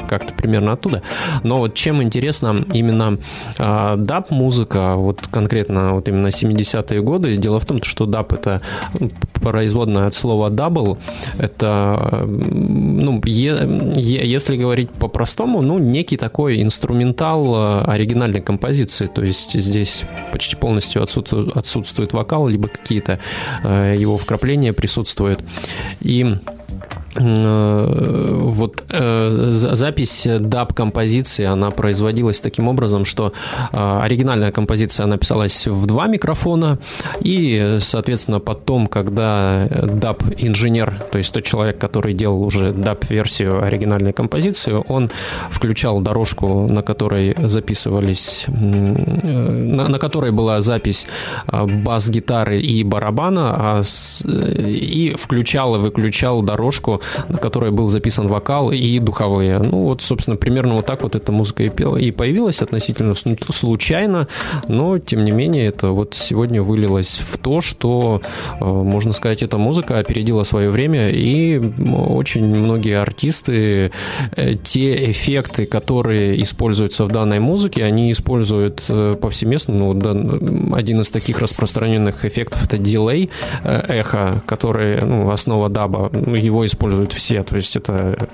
как-то 0.10 0.34
примерно 0.34 0.74
оттуда. 0.74 1.02
Но 1.44 1.60
вот 1.60 1.74
чем 1.74 2.02
интересно 2.02 2.66
именно 2.74 3.18
э, 3.58 3.96
даб-музыка, 3.98 4.96
вот 4.96 5.28
конкретно 5.30 5.94
вот 5.94 6.08
именно 6.08 6.28
70-е 6.28 7.02
годы, 7.02 7.38
дело 7.38 7.60
в 7.60 7.66
том, 7.66 7.82
что 7.84 8.06
даб 8.06 8.34
это 8.34 8.62
производное 9.42 10.08
от 10.08 10.14
слова 10.14 10.50
double, 10.50 10.98
это, 11.40 12.26
ну, 12.28 13.22
е, 13.26 13.58
е, 13.96 14.32
если 14.32 14.56
говорить 14.56 14.92
по-простому, 14.92 15.62
ну, 15.62 15.80
некий 15.80 16.18
такой 16.18 16.62
инструментал 16.62 17.56
а, 17.56 17.86
оригинальной 17.88 18.42
композиции, 18.42 19.08
то 19.08 19.24
есть 19.24 19.54
здесь 19.54 20.04
почти 20.32 20.56
полностью 20.56 21.04
отсутствует, 21.04 21.58
отсутствует 21.58 22.14
вокал, 22.14 22.48
либо 22.48 22.68
какие-то 22.68 23.20
э, 23.64 23.96
его 23.98 24.18
вкрапления 24.18 24.74
присутствуют. 24.74 25.44
И 26.02 26.36
вот 27.16 28.84
э, 28.90 29.50
запись 29.52 30.28
даб 30.40 30.74
композиции 30.74 31.46
она 31.46 31.72
производилась 31.72 32.40
таким 32.40 32.68
образом, 32.68 33.06
что 33.06 33.34
э, 33.72 34.00
оригинальная 34.02 34.52
композиция 34.52 35.04
она 35.04 35.18
писалась 35.18 35.68
в 35.68 35.86
два 35.88 36.08
микрофона, 36.08 36.80
и, 37.20 37.80
соответственно, 37.82 38.40
потом, 38.40 38.88
когда 38.88 39.68
даб 39.70 40.24
инженер, 40.38 41.04
то 41.12 41.18
есть 41.18 41.34
тот 41.34 41.44
человек, 41.44 41.78
который 41.78 42.14
делал 42.14 42.44
уже 42.44 42.72
даб 42.72 43.10
версию 43.10 43.64
оригинальной 43.64 44.14
композиции, 44.14 44.74
он 44.88 45.10
включал 45.50 46.00
дорожку, 46.00 46.68
на 46.70 46.82
которой 46.82 47.36
записывались, 47.38 48.46
на, 48.48 49.90
на 49.90 50.00
которой 50.00 50.32
была 50.32 50.62
запись 50.62 51.08
бас-гитары 51.48 52.60
и 52.60 52.84
барабана, 52.84 53.56
а, 53.58 53.82
и 54.26 55.14
включал 55.18 55.76
и 55.76 55.80
выключал 55.80 56.42
дорожку 56.42 57.01
на 57.30 57.38
которой 57.38 57.72
был 57.72 57.90
записан 57.90 58.28
вокал 58.28 58.72
и 58.72 59.00
духовые. 59.00 59.60
Ну 59.60 59.84
вот, 59.84 60.02
собственно, 60.02 60.38
примерно 60.38 60.76
вот 60.76 60.86
так 60.86 61.04
вот 61.04 61.16
эта 61.16 61.32
музыка 61.32 61.64
и, 61.64 61.70
пела, 61.70 61.98
и 61.98 62.12
появилась 62.12 62.62
относительно 62.62 63.14
случайно, 63.16 64.28
но, 64.68 65.00
тем 65.00 65.24
не 65.24 65.32
менее, 65.32 65.66
это 65.68 65.90
вот 65.90 66.14
сегодня 66.16 66.62
вылилось 66.62 67.20
в 67.20 67.38
то, 67.38 67.62
что, 67.62 68.22
э, 68.60 68.66
можно 68.66 69.14
сказать, 69.14 69.44
эта 69.44 69.58
музыка 69.58 70.00
опередила 70.00 70.44
свое 70.44 70.70
время, 70.70 71.10
и 71.10 71.60
очень 71.60 72.46
многие 72.46 72.98
артисты 72.98 73.92
э, 74.36 74.56
те 74.64 75.12
эффекты, 75.12 75.66
которые 75.66 76.42
используются 76.42 77.06
в 77.06 77.10
данной 77.10 77.40
музыке, 77.40 77.84
они 77.84 78.12
используют 78.12 78.84
э, 78.88 79.16
повсеместно. 79.20 79.74
Ну, 79.74 80.76
один 80.76 81.02
из 81.02 81.12
таких 81.12 81.40
распространенных 81.40 82.26
эффектов 82.26 82.64
это 82.66 82.78
дилей, 82.78 83.30
эхо, 83.64 84.44
который 84.46 85.02
ну, 85.02 85.32
основа 85.32 85.70
даба, 85.70 86.10
ну, 86.14 86.36
его 86.36 86.66
используют 86.66 86.91
используют 86.92 87.14
все. 87.14 87.44
То 87.44 87.56
есть 87.56 87.76
это 87.76 88.30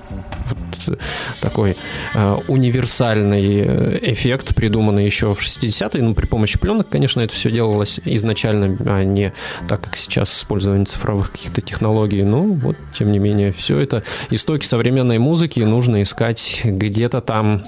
вот 0.86 0.98
такой 1.40 1.76
э, 2.14 2.36
универсальный 2.48 3.62
э, 3.64 3.98
эффект, 4.02 4.54
придуманный 4.54 5.04
еще 5.04 5.34
в 5.34 5.40
60-е. 5.40 6.02
Ну, 6.02 6.14
при 6.14 6.26
помощи 6.26 6.58
пленок, 6.58 6.88
конечно, 6.88 7.20
это 7.20 7.34
все 7.34 7.50
делалось 7.50 8.00
изначально, 8.04 8.76
а 8.86 9.04
не 9.04 9.32
так, 9.68 9.82
как 9.82 9.96
сейчас 9.96 10.36
использование 10.36 10.86
цифровых 10.86 11.32
каких-то 11.32 11.60
технологий. 11.60 12.22
Но 12.22 12.42
вот, 12.42 12.76
тем 12.98 13.12
не 13.12 13.18
менее, 13.18 13.52
все 13.52 13.78
это 13.78 14.02
истоки 14.30 14.66
современной 14.66 15.18
музыки 15.18 15.60
нужно 15.60 16.02
искать 16.02 16.62
где-то 16.64 17.20
там 17.20 17.62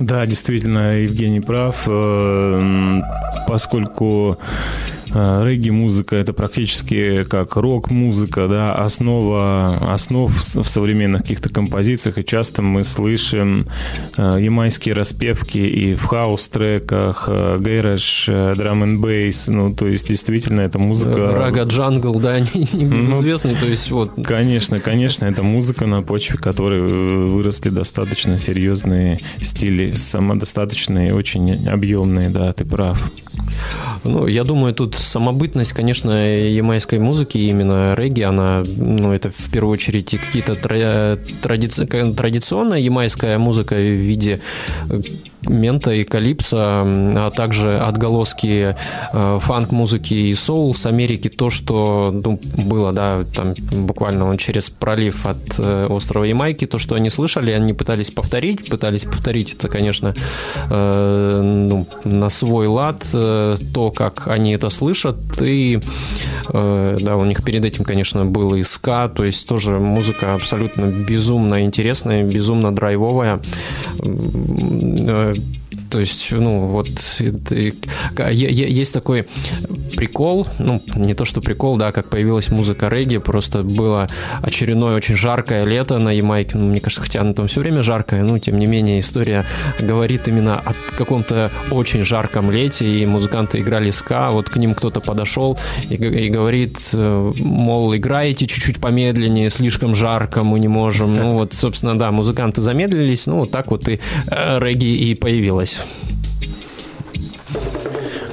да, 0.00 0.26
действительно, 0.26 0.96
Евгений 0.98 1.40
прав, 1.40 1.84
э, 1.86 3.00
поскольку 3.46 4.38
Э, 4.38 4.93
регги-музыка 5.14 6.16
это 6.16 6.32
практически 6.32 7.24
как 7.24 7.56
рок-музыка, 7.56 8.48
да, 8.48 8.74
основа, 8.74 9.92
основ 9.92 10.32
в 10.32 10.68
современных 10.68 11.22
каких-то 11.22 11.48
композициях, 11.48 12.18
и 12.18 12.24
часто 12.24 12.62
мы 12.62 12.84
слышим 12.84 13.66
э, 14.16 14.38
ямайские 14.40 14.94
распевки 14.94 15.58
и 15.58 15.94
в 15.94 16.04
хаус-треках, 16.04 17.28
э, 17.28 17.58
гэрэш, 17.60 18.28
драм 18.56 18.82
н 18.82 19.00
бейс, 19.00 19.46
ну, 19.48 19.74
то 19.74 19.86
есть 19.86 20.08
действительно 20.08 20.62
эта 20.62 20.78
музыка... 20.78 21.32
Рага 21.32 21.62
джангл, 21.64 22.18
да, 22.18 22.40
небезызвестный, 22.72 23.52
ну, 23.54 23.60
то 23.60 23.66
есть 23.66 23.90
вот... 23.90 24.12
Конечно, 24.24 24.80
конечно, 24.80 25.24
это 25.24 25.42
музыка, 25.42 25.86
на 25.86 26.02
почве 26.02 26.38
которой 26.38 26.80
выросли 26.80 27.68
достаточно 27.68 28.38
серьезные 28.38 29.20
стили, 29.40 29.96
самодостаточные, 29.96 31.14
очень 31.14 31.68
объемные, 31.68 32.28
да, 32.30 32.52
ты 32.52 32.64
прав. 32.64 33.10
Ну, 34.04 34.26
я 34.26 34.44
думаю, 34.44 34.74
тут 34.74 34.96
самобытность, 35.04 35.72
конечно, 35.72 36.10
ямайской 36.10 36.98
музыки, 36.98 37.38
именно 37.38 37.94
регги, 37.94 38.22
она, 38.22 38.62
ну, 38.66 39.12
это 39.12 39.30
в 39.30 39.50
первую 39.50 39.72
очередь 39.72 40.10
какие-то 40.10 40.56
тради... 40.56 41.18
традиционная 42.14 42.78
ямайская 42.78 43.38
музыка 43.38 43.74
в 43.74 43.78
виде 43.78 44.40
мента 45.48 45.92
и 45.92 46.04
калипса, 46.04 46.82
а 46.84 47.30
также 47.30 47.78
отголоски 47.78 48.76
э, 49.12 49.38
фанк-музыки 49.40 50.14
и 50.14 50.34
соул 50.34 50.74
с 50.74 50.86
Америки, 50.86 51.28
то, 51.28 51.50
что 51.50 52.10
ну, 52.12 52.38
было, 52.56 52.92
да, 52.92 53.24
там 53.34 53.54
буквально 53.54 54.26
он 54.26 54.36
через 54.36 54.70
пролив 54.70 55.26
от 55.26 55.58
э, 55.58 55.86
острова 55.88 56.24
Ямайки, 56.24 56.66
то, 56.66 56.78
что 56.78 56.94
они 56.94 57.10
слышали, 57.10 57.50
они 57.50 57.72
пытались 57.72 58.10
повторить, 58.10 58.68
пытались 58.68 59.04
повторить 59.04 59.54
это, 59.54 59.68
конечно, 59.68 60.14
э, 60.70 61.40
ну, 61.42 61.86
на 62.04 62.28
свой 62.28 62.66
лад, 62.66 63.04
то, 63.12 63.92
как 63.94 64.28
они 64.28 64.52
это 64.52 64.70
слышали, 64.70 64.93
слышат. 64.94 65.16
И 65.40 65.80
да, 66.52 67.16
у 67.16 67.24
них 67.24 67.42
перед 67.44 67.64
этим, 67.64 67.84
конечно, 67.84 68.24
был 68.24 68.54
и 68.54 68.62
ска, 68.62 69.08
то 69.08 69.24
есть 69.24 69.48
тоже 69.48 69.78
музыка 69.78 70.34
абсолютно 70.34 70.86
безумно 70.86 71.62
интересная, 71.62 72.22
безумно 72.22 72.74
драйвовая 72.74 73.40
то 75.94 76.00
есть, 76.00 76.32
ну, 76.32 76.66
вот 76.66 76.88
есть 77.20 78.92
такой 78.92 79.28
прикол, 79.96 80.48
ну, 80.58 80.82
не 80.96 81.14
то 81.14 81.24
что 81.24 81.40
прикол, 81.40 81.76
да, 81.76 81.92
как 81.92 82.10
появилась 82.10 82.48
музыка 82.48 82.88
регги, 82.88 83.18
просто 83.18 83.62
было 83.62 84.08
очередное 84.42 84.96
очень 84.96 85.14
жаркое 85.14 85.64
лето 85.64 86.00
на 86.00 86.10
Ямайке, 86.10 86.58
ну, 86.58 86.66
мне 86.66 86.80
кажется, 86.80 87.00
хотя 87.00 87.20
оно 87.20 87.32
там 87.32 87.46
все 87.46 87.60
время 87.60 87.84
жаркое, 87.84 88.24
ну, 88.24 88.40
тем 88.40 88.58
не 88.58 88.66
менее, 88.66 88.98
история 88.98 89.44
говорит 89.78 90.26
именно 90.26 90.58
о 90.58 90.74
каком-то 90.96 91.52
очень 91.70 92.02
жарком 92.02 92.50
лете, 92.50 92.88
и 92.88 93.06
музыканты 93.06 93.60
играли 93.60 93.92
ска, 93.92 94.32
вот 94.32 94.48
к 94.50 94.56
ним 94.56 94.74
кто-то 94.74 95.00
подошел 95.00 95.56
и, 95.88 95.94
и 95.94 96.28
говорит, 96.28 96.90
э, 96.92 97.32
мол, 97.38 97.94
играете 97.94 98.48
чуть-чуть 98.48 98.80
помедленнее, 98.80 99.48
слишком 99.48 99.94
жарко, 99.94 100.42
мы 100.42 100.58
не 100.58 100.66
можем, 100.66 101.14
ну, 101.14 101.34
вот, 101.34 101.52
собственно, 101.52 101.96
да, 101.96 102.10
музыканты 102.10 102.62
замедлились, 102.62 103.28
ну, 103.28 103.38
вот 103.38 103.52
так 103.52 103.70
вот 103.70 103.88
и 103.88 104.00
э, 104.26 104.58
регги 104.58 104.92
и 105.10 105.14
появилась. 105.14 105.78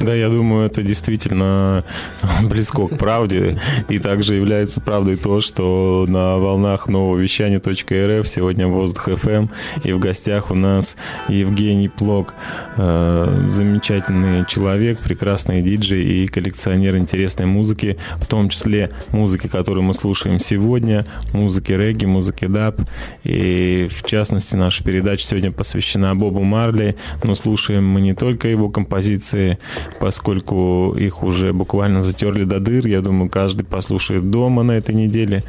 Да, 0.02 0.16
я 0.16 0.30
думаю, 0.30 0.66
это 0.66 0.82
действительно 0.82 1.84
близко 2.44 2.88
к 2.88 2.98
правде. 2.98 3.60
И 3.88 4.00
также 4.00 4.36
является 4.36 4.82
правдой 4.82 5.16
то, 5.16 5.42
что 5.42 6.06
на 6.08 6.38
волнах 6.38 6.88
нового 6.88 7.18
вещания 7.18 7.60
.рф 7.60 8.28
сегодня 8.28 8.68
воздух 8.68 9.10
FM 9.10 9.50
и 9.84 9.92
в 9.92 10.00
гостях 10.00 10.50
у 10.50 10.56
нас 10.56 10.96
Евгений 11.30 11.88
Плок, 11.88 12.34
э, 12.78 13.48
замечательный 13.50 14.44
человек, 14.48 15.00
прекрасный 15.00 15.62
диджей 15.62 16.04
и 16.04 16.28
коллекционер 16.28 16.98
интересной 16.98 17.46
музыки, 17.46 17.98
в 18.16 18.26
том 18.26 18.50
числе 18.50 18.90
музыки, 19.10 19.48
которую 19.48 19.84
мы 19.84 19.94
слушаем 19.94 20.40
сегодня, 20.40 21.06
музыки 21.32 21.74
регги, 21.74 22.06
музыки 22.06 22.46
даб. 22.46 22.82
И 23.24 23.88
в 23.96 24.04
частности, 24.08 24.56
наша 24.56 24.84
передача 24.84 25.24
сегодня 25.24 25.52
посвящена 25.52 26.16
Бобу 26.16 26.42
Марли, 26.42 26.96
но 27.24 27.36
слушаем 27.36 27.86
мы 27.86 28.02
не 28.02 28.16
только 28.16 28.48
его 28.48 28.70
композиции, 28.70 29.60
поскольку 30.00 30.96
их 30.98 31.24
уже 31.24 31.54
буквально 31.54 32.02
затерли 32.02 32.44
до 32.44 32.60
дыр. 32.60 32.88
Я 32.88 33.02
думаю, 33.02 33.30
каждый 33.30 33.64
послушает 33.64 34.30
дома 34.30 34.64
на 34.64 34.74
этой 34.74 34.96
неделе 34.96 35.44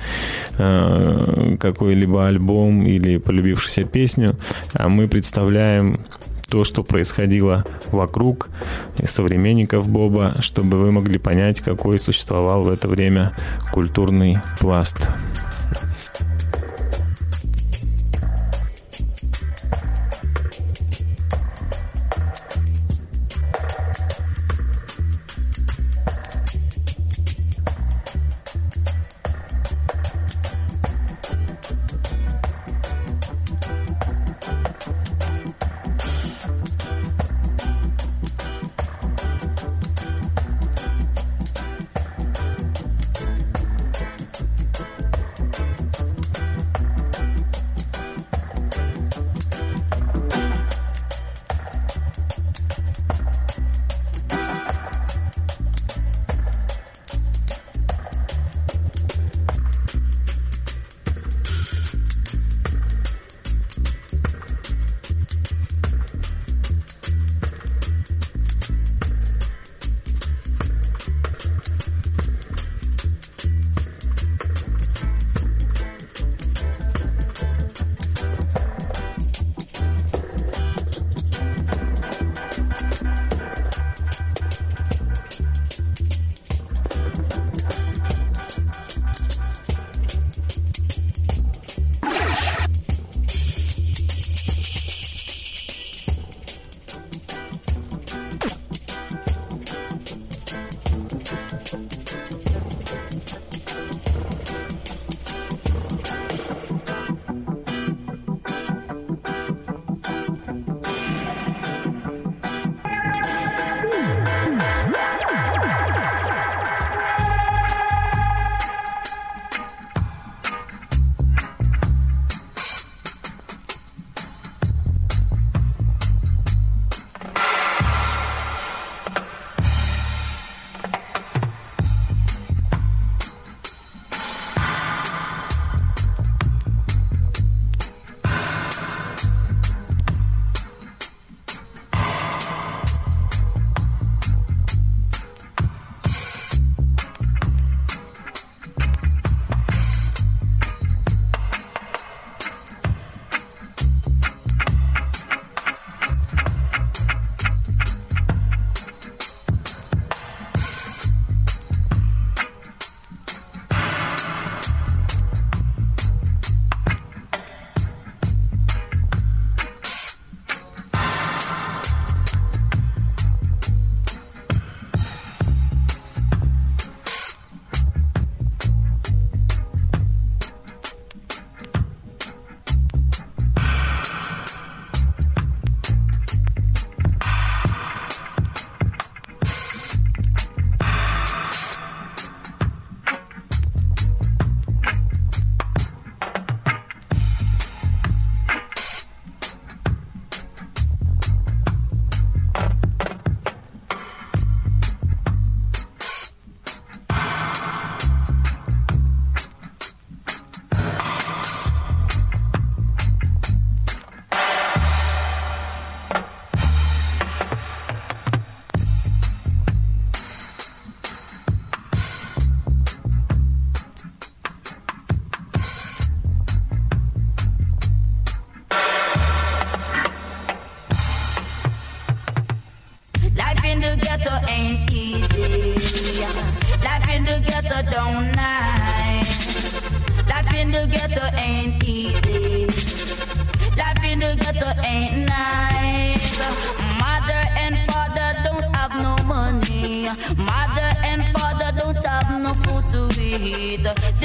э, 0.59 1.57
какой-либо 1.59 2.26
альбом 2.26 2.87
или 2.87 3.18
полюбившуюся 3.18 3.85
песню. 3.85 4.37
А 4.74 4.88
мы 4.88 5.09
представляем 5.09 6.00
то, 6.52 6.64
что 6.64 6.83
происходило 6.83 7.64
вокруг 7.92 8.50
современников 9.02 9.88
Боба, 9.88 10.37
чтобы 10.40 10.78
вы 10.78 10.92
могли 10.92 11.18
понять, 11.18 11.61
какой 11.61 11.98
существовал 11.98 12.64
в 12.64 12.70
это 12.70 12.88
время 12.88 13.35
культурный 13.72 14.38
пласт. 14.61 15.09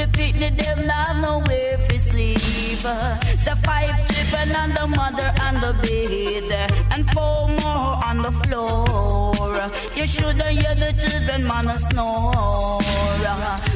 The 0.07 0.17
picnic 0.17 0.57
them 0.57 0.79
have 0.87 1.19
nowhere 1.19 1.77
to 1.77 1.99
sleep. 1.99 2.39
The 2.81 3.59
five 3.63 4.07
children 4.07 4.55
and 4.55 4.73
the 4.73 4.87
mother 4.87 5.33
and 5.41 5.57
the 5.61 5.73
bed, 5.83 6.71
and 6.91 7.05
four 7.11 7.49
more 7.49 8.05
on 8.05 8.21
the 8.21 8.31
floor. 8.31 9.71
You 9.95 10.07
should 10.07 10.41
hear 10.41 10.75
the 10.75 10.93
children 10.97 11.45
man 11.47 11.77
snore. 11.79 12.79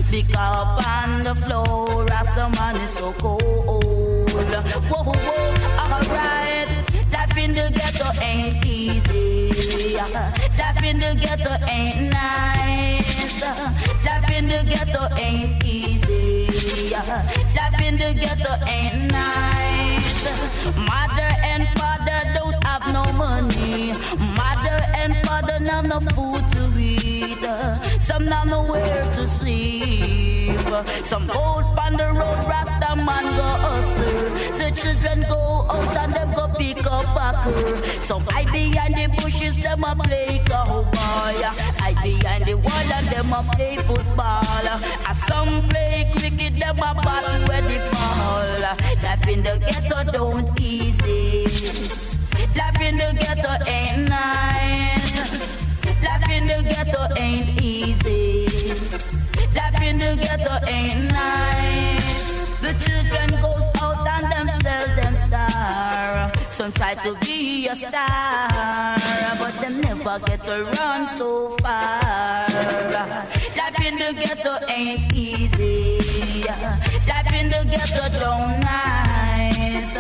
Because 0.10 0.86
on 0.86 1.22
the 1.22 1.36
floor, 1.36 2.08
as 2.12 2.28
the 2.36 2.50
man 2.50 2.76
is 2.78 2.92
so 2.92 3.14
cold. 3.14 3.42
Whoa, 3.42 5.04
whoa, 5.04 5.14
alright. 5.80 6.70
Life 7.12 7.38
in 7.38 7.52
the 7.52 7.72
ghetto 7.76 8.08
ain't 8.22 8.66
easy. 8.66 9.52
Life 9.98 10.84
in 10.84 11.00
the 11.00 11.16
ghetto 11.20 11.58
ain't 11.68 12.12
nice. 12.12 13.01
Life 13.42 14.30
in 14.30 14.48
the 14.50 14.64
ghetto 14.64 15.08
ain't 15.18 15.66
easy. 15.66 16.92
Life 16.92 17.82
in 17.82 17.98
the 17.98 18.14
ghetto 18.14 18.54
ain't 18.68 19.12
nice. 19.12 20.26
Mother 20.78 21.32
and 21.42 21.68
father 21.80 22.22
don't 22.36 22.64
have 22.64 22.94
no 22.94 23.12
money. 23.14 23.94
Mother 24.38 24.86
and 24.94 25.18
father 25.26 25.60
not 25.60 25.88
no 25.88 26.00
food 26.00 26.44
to 26.52 26.80
eat. 26.80 27.42
Some 28.00 28.26
not 28.26 28.46
nowhere 28.46 29.12
to 29.16 29.28
sleep. 29.28 30.21
Some 31.04 31.30
old 31.32 31.66
on 31.78 31.98
the 31.98 32.14
road, 32.14 32.48
Rasta 32.48 32.96
man 32.96 33.26
go 33.36 33.44
hustle. 33.44 34.58
The 34.58 34.72
children 34.72 35.20
go 35.28 35.68
out 35.70 35.98
and 35.98 36.14
them 36.14 36.34
go 36.34 36.48
pick 36.48 36.88
up 36.88 37.04
backer. 37.14 38.02
Some 38.02 38.22
hide 38.22 38.50
behind 38.54 38.96
the 38.96 39.08
bushes, 39.22 39.58
them 39.58 39.84
a 39.84 39.94
play 39.96 40.42
cowboy. 40.46 40.94
Hide 40.96 42.02
behind 42.02 42.46
the 42.46 42.54
wall 42.54 42.72
and 42.72 43.08
them 43.10 43.34
a 43.34 43.44
play 43.54 43.76
football. 43.84 44.66
And 45.08 45.18
some 45.28 45.68
play 45.68 46.10
cricket, 46.16 46.58
them 46.58 46.78
a 46.78 46.94
battle 47.04 47.42
with 47.50 47.68
the 47.68 47.80
ball. 47.92 48.62
Life 49.04 49.28
in 49.28 49.44
the 49.44 49.58
ghetto 49.60 50.10
don't 50.10 50.62
easy. 50.62 51.44
Life 52.56 52.80
in 52.80 52.98
the 52.98 53.14
ghetto 53.20 53.70
ain't 53.70 54.08
nice. 54.08 55.22
Life 56.02 56.30
in 56.30 56.48
the 56.48 56.64
ghetto 56.64 57.08
ain't 57.18 57.62
easy. 57.62 58.48
Life 59.82 59.90
in 59.90 59.98
the 59.98 60.16
ghetto 60.16 60.60
ain't 60.68 61.12
nice. 61.12 62.60
The 62.60 62.74
children 62.74 63.42
goes 63.42 63.68
out 63.92 64.08
and 64.08 64.32
them 64.32 64.48
sell 64.62 64.88
them 64.96 65.16
star. 65.16 66.32
Some 66.50 66.72
try 66.72 66.94
to 66.96 67.16
be 67.16 67.68
a 67.68 67.76
star, 67.76 68.98
but 69.40 69.54
them 69.62 69.82
never 69.82 70.20
get 70.26 70.46
to 70.46 70.64
run 70.78 71.08
so 71.08 71.50
far. 71.62 72.48
Life 73.60 73.80
in 73.86 73.96
the 73.98 74.14
ghetto 74.14 74.58
ain't 74.70 75.14
easy. 75.16 76.00
Life 77.08 77.34
in 77.34 77.50
the 77.50 77.64
ghetto 77.72 78.06
don't 78.20 78.60
nice. 78.60 79.96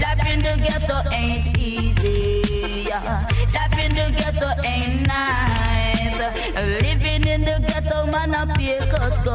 Life 0.00 0.26
in 0.32 0.38
the 0.40 0.54
ghetto 0.64 0.98
ain't 1.12 1.58
easy. 1.58 2.86
Life 3.56 3.78
in 3.84 3.94
the 3.94 4.06
ghetto 4.16 4.50
ain't 4.64 5.06
nice. 5.06 6.18
Living 6.54 7.26
in 7.26 7.42
the 7.44 7.58
ghetto, 7.66 8.06
man, 8.06 8.34
I 8.34 8.44
pay 8.56 8.78
cost 8.90 9.26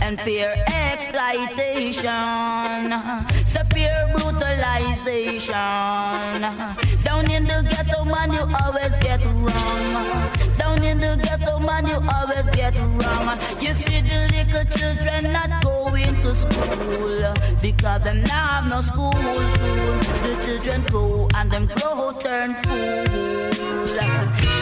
and 0.00 0.20
fear 0.22 0.54
exploitation. 0.66 2.08
Severe 2.70 4.06
brutalization. 4.14 5.52
Down 7.02 7.28
in 7.28 7.44
the 7.44 7.66
ghetto, 7.68 8.04
man, 8.04 8.32
you 8.32 8.46
always 8.62 8.96
get 8.98 9.24
wrong. 9.24 10.30
Down 10.56 10.84
in 10.84 11.00
the 11.00 11.20
ghetto, 11.20 11.58
man, 11.58 11.88
you 11.88 11.96
always 11.96 12.48
get 12.50 12.78
wrong. 12.78 13.40
You 13.60 13.74
see 13.74 14.00
the 14.00 14.28
little 14.30 14.64
children 14.66 15.32
not 15.32 15.64
going 15.64 16.22
to 16.22 16.32
school 16.32 17.34
because 17.60 18.04
them 18.04 18.22
now 18.22 18.46
have 18.46 18.70
no 18.70 18.80
school. 18.80 19.10
The 20.22 20.40
children 20.44 20.82
grow 20.82 21.28
and 21.34 21.50
them 21.50 21.66
grow 21.66 22.12
turn 22.12 22.54
fool. 22.54 24.59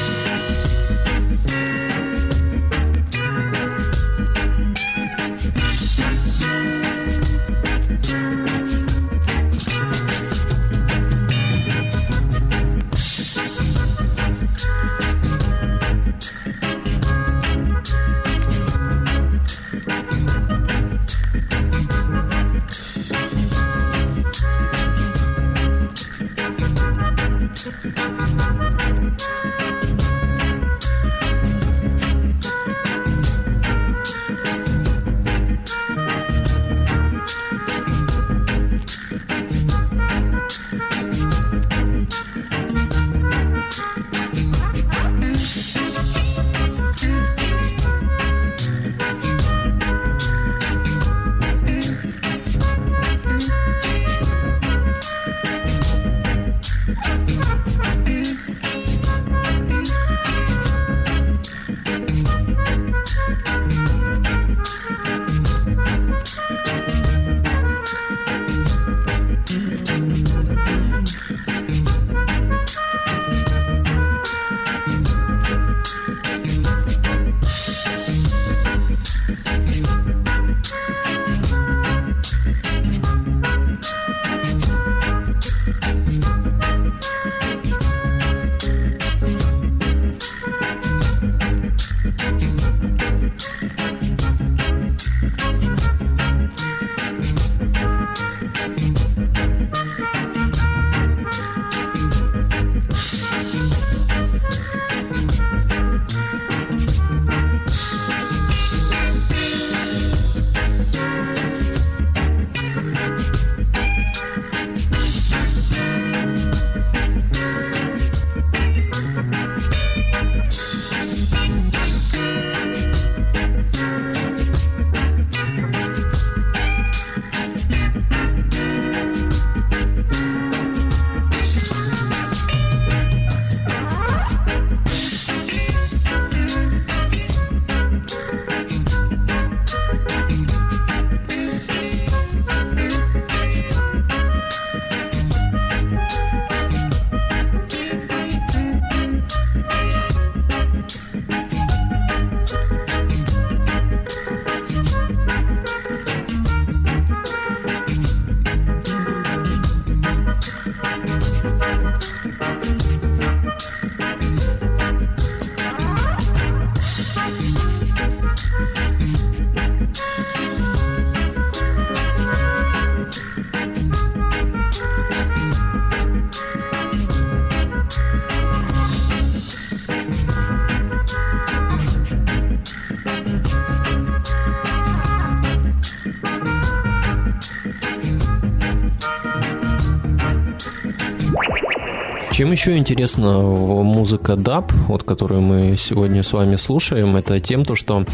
Чем 192.38 192.52
еще 192.52 192.76
интересна 192.78 193.36
музыка 193.40 194.36
даб, 194.36 194.70
вот 194.86 195.02
которую 195.02 195.40
мы 195.40 195.76
сегодня 195.76 196.22
с 196.22 196.32
вами 196.32 196.54
слушаем, 196.54 197.16
это 197.16 197.40
тем, 197.40 197.64
то, 197.64 197.74
что 197.74 198.04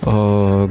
э, 0.00 0.68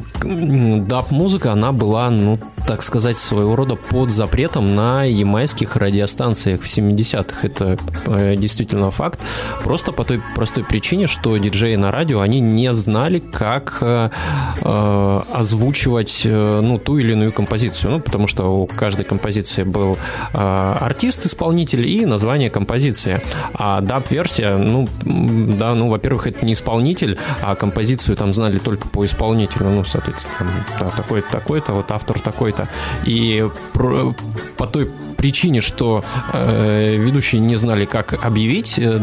даб-музыка, 0.87 1.51
она 1.51 1.73
была, 1.73 2.09
ну, 2.09 2.39
так 2.71 2.83
сказать, 2.83 3.17
своего 3.17 3.57
рода 3.57 3.75
под 3.75 4.11
запретом 4.11 4.75
на 4.75 5.03
ямайских 5.03 5.75
радиостанциях 5.75 6.61
в 6.61 6.65
70-х. 6.65 7.45
Это 7.45 7.77
э, 8.05 8.37
действительно 8.37 8.91
факт. 8.91 9.19
Просто 9.61 9.91
по 9.91 10.05
той 10.05 10.21
простой 10.35 10.63
причине, 10.63 11.07
что 11.07 11.35
диджеи 11.35 11.75
на 11.75 11.91
радио, 11.91 12.21
они 12.21 12.39
не 12.39 12.71
знали, 12.71 13.19
как 13.19 13.79
э, 13.81 14.09
э 14.61 15.21
озвучивать 15.33 16.21
э, 16.23 16.61
ну, 16.61 16.77
ту 16.77 16.97
или 16.97 17.11
иную 17.11 17.33
композицию. 17.33 17.91
Ну, 17.91 17.99
потому 17.99 18.27
что 18.27 18.45
у 18.45 18.67
каждой 18.67 19.03
композиции 19.03 19.63
был 19.63 19.97
э, 20.33 20.37
артист-исполнитель 20.79 21.85
и 21.85 22.05
название 22.05 22.49
композиции. 22.49 23.21
А 23.53 23.81
даб-версия, 23.81 24.55
ну, 24.55 24.87
да, 25.03 25.75
ну, 25.75 25.89
во-первых, 25.89 26.27
это 26.27 26.45
не 26.45 26.53
исполнитель, 26.53 27.17
а 27.41 27.55
композицию 27.55 28.15
там 28.15 28.33
знали 28.33 28.59
только 28.59 28.87
по 28.87 29.03
исполнителю. 29.03 29.69
Ну, 29.69 29.83
соответственно, 29.83 30.37
там, 30.37 30.65
да, 30.79 30.95
такой-то, 30.95 31.29
такой-то, 31.29 31.73
вот 31.73 31.91
автор 31.91 32.17
такой-то. 32.21 32.60
И 33.05 33.45
по 34.57 34.67
той 34.67 34.89
причине, 35.21 35.61
что 35.61 36.03
э, 36.33 36.95
ведущие 36.97 37.41
не 37.41 37.55
знали, 37.55 37.85
как 37.85 38.25
объявить 38.25 38.79
э, 38.79 38.97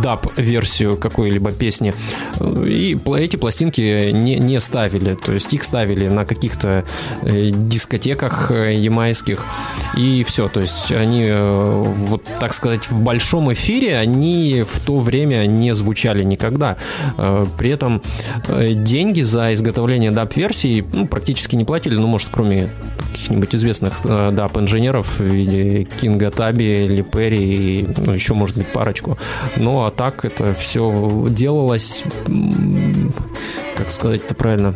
даб-версию 0.00 0.96
какой-либо 0.96 1.50
песни, 1.50 1.92
и 2.40 2.96
эти 3.16 3.34
пластинки 3.34 4.12
не, 4.12 4.36
не 4.36 4.60
ставили, 4.60 5.14
то 5.14 5.32
есть 5.32 5.52
их 5.52 5.64
ставили 5.64 6.06
на 6.06 6.24
каких-то 6.24 6.84
э, 7.22 7.50
дискотеках 7.50 8.52
э, 8.52 8.76
ямайских, 8.76 9.44
и 9.96 10.22
все, 10.22 10.48
то 10.48 10.60
есть 10.60 10.92
они, 10.92 11.24
э, 11.24 11.82
вот 11.84 12.22
так 12.38 12.54
сказать, 12.54 12.88
в 12.88 13.00
большом 13.02 13.52
эфире 13.52 13.98
они 13.98 14.62
в 14.62 14.78
то 14.78 15.00
время 15.00 15.46
не 15.46 15.74
звучали 15.74 16.22
никогда. 16.22 16.76
Э, 17.18 17.46
при 17.58 17.70
этом 17.70 18.02
э, 18.46 18.72
деньги 18.72 19.22
за 19.22 19.52
изготовление 19.52 20.12
даб-версий 20.12 20.84
ну, 20.92 21.08
практически 21.08 21.56
не 21.56 21.64
платили, 21.64 21.96
ну, 21.96 22.06
может, 22.06 22.28
кроме 22.30 22.53
каких-нибудь 23.12 23.54
известных 23.54 23.94
э, 24.04 24.30
даб-инженеров, 24.32 25.18
в 25.18 25.24
виде 25.24 25.84
Кинга 25.84 26.30
Таби, 26.30 26.86
Ли 26.88 27.02
Перри 27.02 27.80
и 27.80 27.86
ну, 27.96 28.12
еще, 28.12 28.34
может 28.34 28.56
быть, 28.56 28.72
парочку. 28.72 29.18
Ну, 29.56 29.84
а 29.84 29.90
так 29.90 30.24
это 30.24 30.54
все 30.54 31.26
делалось, 31.30 32.04
как 33.76 33.90
сказать 33.90 34.22
это 34.24 34.34
правильно, 34.34 34.74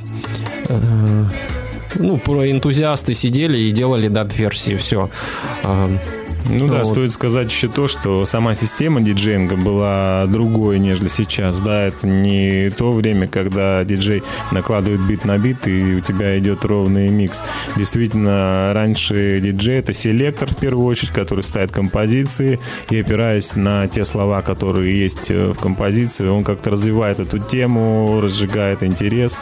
э, 0.69 1.25
ну, 1.95 2.19
про 2.19 2.51
энтузиасты 2.51 3.15
сидели 3.15 3.59
и 3.59 3.73
делали 3.73 4.09
даб-версии, 4.09 4.77
все. 4.77 5.11
Ну 6.49 6.67
да, 6.67 6.79
вот. 6.79 6.87
стоит 6.87 7.11
сказать 7.11 7.51
еще 7.51 7.69
то, 7.69 7.89
что 7.89 8.25
сама 8.25 8.55
система 8.55 9.01
диджеинга 9.01 9.57
была 9.57 10.25
другой, 10.27 10.79
нежели 10.79 11.09
сейчас. 11.09 11.61
Да, 11.61 11.87
это 11.87 12.07
не 12.07 12.71
то 12.71 12.93
время, 12.93 13.29
когда 13.29 13.85
диджей 13.85 14.23
накладывает 14.51 15.01
бит 15.03 15.25
на 15.25 15.39
бит, 15.39 15.69
и 15.69 15.97
у 15.97 16.01
тебя 16.01 16.39
идет 16.39 16.65
ровный 16.65 17.11
микс. 17.11 17.43
Действительно, 17.77 18.73
раньше 18.73 19.41
диджей— 19.43 19.79
это 19.79 19.93
селектор, 19.93 20.49
в 20.49 20.57
первую 20.57 20.87
очередь, 20.87 21.13
который 21.13 21.45
ставит 21.45 21.71
композиции, 21.71 22.61
и 22.91 22.99
опираясь 22.99 23.55
на 23.55 23.87
те 23.87 24.05
слова, 24.05 24.43
которые 24.43 24.99
есть 24.99 25.31
в 25.31 25.55
композиции, 25.55 26.27
он 26.29 26.45
как-то 26.45 26.71
развивает 26.71 27.21
эту 27.21 27.39
тему, 27.39 28.21
разжигает 28.21 28.83
интерес. 28.83 29.39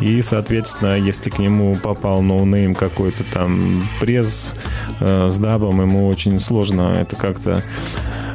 И, 0.00 0.22
соответственно, 0.22 0.98
если 0.98 1.28
к 1.28 1.38
нему 1.38 1.76
попал 1.76 2.22
no 2.22 2.39
name 2.39 2.74
какой-то 2.74 3.22
там 3.24 3.86
пресс 4.00 4.54
э, 4.98 5.28
с 5.28 5.36
дабом, 5.36 5.82
ему 5.82 6.08
очень 6.08 6.29
сложно 6.38 6.94
это 7.00 7.16
как-то 7.16 7.62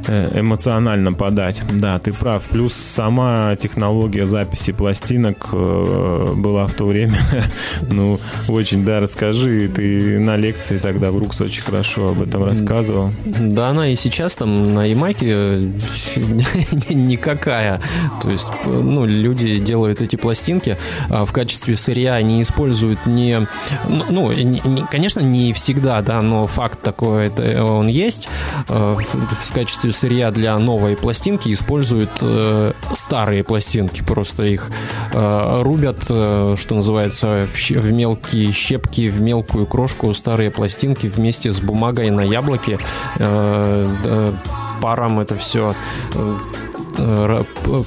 эмоционально 0.07 1.13
подать. 1.13 1.61
Да, 1.71 1.99
ты 1.99 2.13
прав. 2.13 2.43
Плюс 2.45 2.73
сама 2.73 3.55
технология 3.55 4.25
записи 4.25 4.71
пластинок 4.71 5.49
э, 5.51 6.33
была 6.35 6.67
в 6.67 6.73
то 6.73 6.85
время, 6.85 7.17
ну, 7.89 8.19
очень, 8.47 8.85
да, 8.85 8.99
расскажи. 8.99 9.67
Ты 9.67 10.19
на 10.19 10.37
лекции 10.37 10.77
тогда 10.77 11.11
в 11.11 11.17
Рукс 11.17 11.41
очень 11.41 11.63
хорошо 11.63 12.09
об 12.09 12.21
этом 12.21 12.43
рассказывал. 12.43 13.11
Да, 13.25 13.69
она 13.69 13.89
и 13.89 13.95
сейчас 13.95 14.35
там 14.35 14.73
на 14.73 14.85
Ямайке 14.85 15.27
э, 15.27 15.71
никакая. 16.89 17.81
То 18.21 18.29
есть, 18.29 18.47
ну, 18.65 19.05
люди 19.05 19.57
делают 19.57 20.01
эти 20.01 20.15
пластинки 20.15 20.77
а 21.09 21.25
в 21.25 21.31
качестве 21.31 21.77
сырья, 21.77 22.15
они 22.15 22.41
используют 22.41 23.05
не, 23.05 23.47
ну, 23.87 24.05
ну 24.09 24.31
не, 24.31 24.85
конечно, 24.89 25.19
не 25.19 25.53
всегда, 25.53 26.01
да, 26.01 26.21
но 26.21 26.47
факт 26.47 26.81
такой, 26.81 27.27
это 27.27 27.63
он 27.63 27.87
есть 27.87 28.29
в 28.67 29.53
качестве 29.53 29.91
сырья 29.95 30.31
для 30.31 30.57
новой 30.57 30.95
пластинки 30.95 31.51
используют 31.51 32.11
э, 32.21 32.73
старые 32.93 33.43
пластинки, 33.43 34.03
просто 34.03 34.43
их 34.43 34.69
э, 35.11 35.61
рубят, 35.61 36.05
э, 36.09 36.55
что 36.57 36.75
называется, 36.75 37.47
в, 37.51 37.69
в 37.69 37.91
мелкие 37.91 38.51
щепки, 38.51 39.09
в 39.09 39.21
мелкую 39.21 39.65
крошку 39.65 40.13
старые 40.13 40.51
пластинки 40.51 41.07
вместе 41.07 41.51
с 41.51 41.59
бумагой 41.59 42.09
на 42.11 42.21
яблоке. 42.21 42.79
Э, 43.17 43.95
э, 44.03 44.33
паром 44.81 45.19
это 45.19 45.35
все 45.35 45.75
Э, 46.13 46.37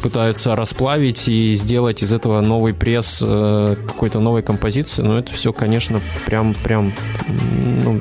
пытаются 0.03 0.57
расплавить 0.57 1.29
и 1.29 1.55
сделать 1.55 2.03
из 2.03 2.13
этого 2.13 2.41
новый 2.41 2.75
пресс 2.75 3.21
э, 3.23 3.77
какой-то 3.87 4.21
новой 4.21 4.43
композиции, 4.43 5.03
но 5.03 5.19
это 5.19 5.33
все, 5.33 5.53
конечно, 5.53 6.01
прям, 6.27 6.55
прям 6.55 6.95
ну, 7.29 8.01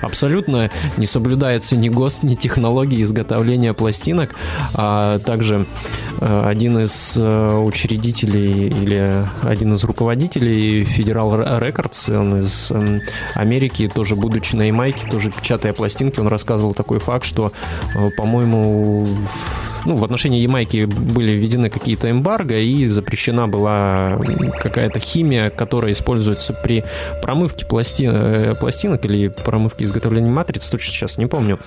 абсолютно 0.00 0.70
не 0.96 1.06
соблюдается 1.06 1.76
ни 1.76 1.88
ГОСТ, 1.88 2.22
ни 2.24 2.34
технологии 2.34 3.02
изготовления 3.02 3.72
пластинок. 3.74 4.34
А 4.74 5.18
также 5.20 5.66
э, 6.20 6.42
один 6.46 6.78
из 6.78 7.16
учредителей 7.16 8.68
или 8.68 9.26
один 9.42 9.74
из 9.74 9.84
руководителей 9.84 10.82
Federal 10.84 11.60
Records, 11.60 12.14
он 12.16 12.40
из 12.40 12.70
эм, 12.70 13.02
Америки, 13.34 13.90
тоже 13.92 14.16
будучи 14.16 14.54
на 14.56 14.62
Ямайке, 14.62 15.06
тоже 15.08 15.30
печатая 15.30 15.72
пластинки, 15.72 16.20
он 16.20 16.28
рассказывал 16.28 16.74
такой 16.74 16.98
факт, 16.98 17.24
что, 17.24 17.52
по-моему, 18.16 19.16
ну, 19.84 19.96
в 19.96 20.04
отношении 20.04 20.40
Ямайки 20.40 20.84
были 20.84 21.32
введены 21.32 21.70
какие-то 21.70 22.10
эмбарго, 22.10 22.58
и 22.58 22.86
запрещена 22.86 23.48
была 23.48 24.20
какая-то 24.60 25.00
химия, 25.00 25.50
которая 25.50 25.92
используется 25.92 26.52
при 26.52 26.84
промывке 27.22 27.66
пласти... 27.66 28.08
Э, 28.10 28.54
пластинок 28.54 29.04
или 29.04 29.28
промывке 29.28 29.84
изготовления 29.84 30.30
матриц, 30.30 30.66
точно 30.66 30.92
сейчас 30.92 31.18
не 31.18 31.26
помню. 31.26 31.58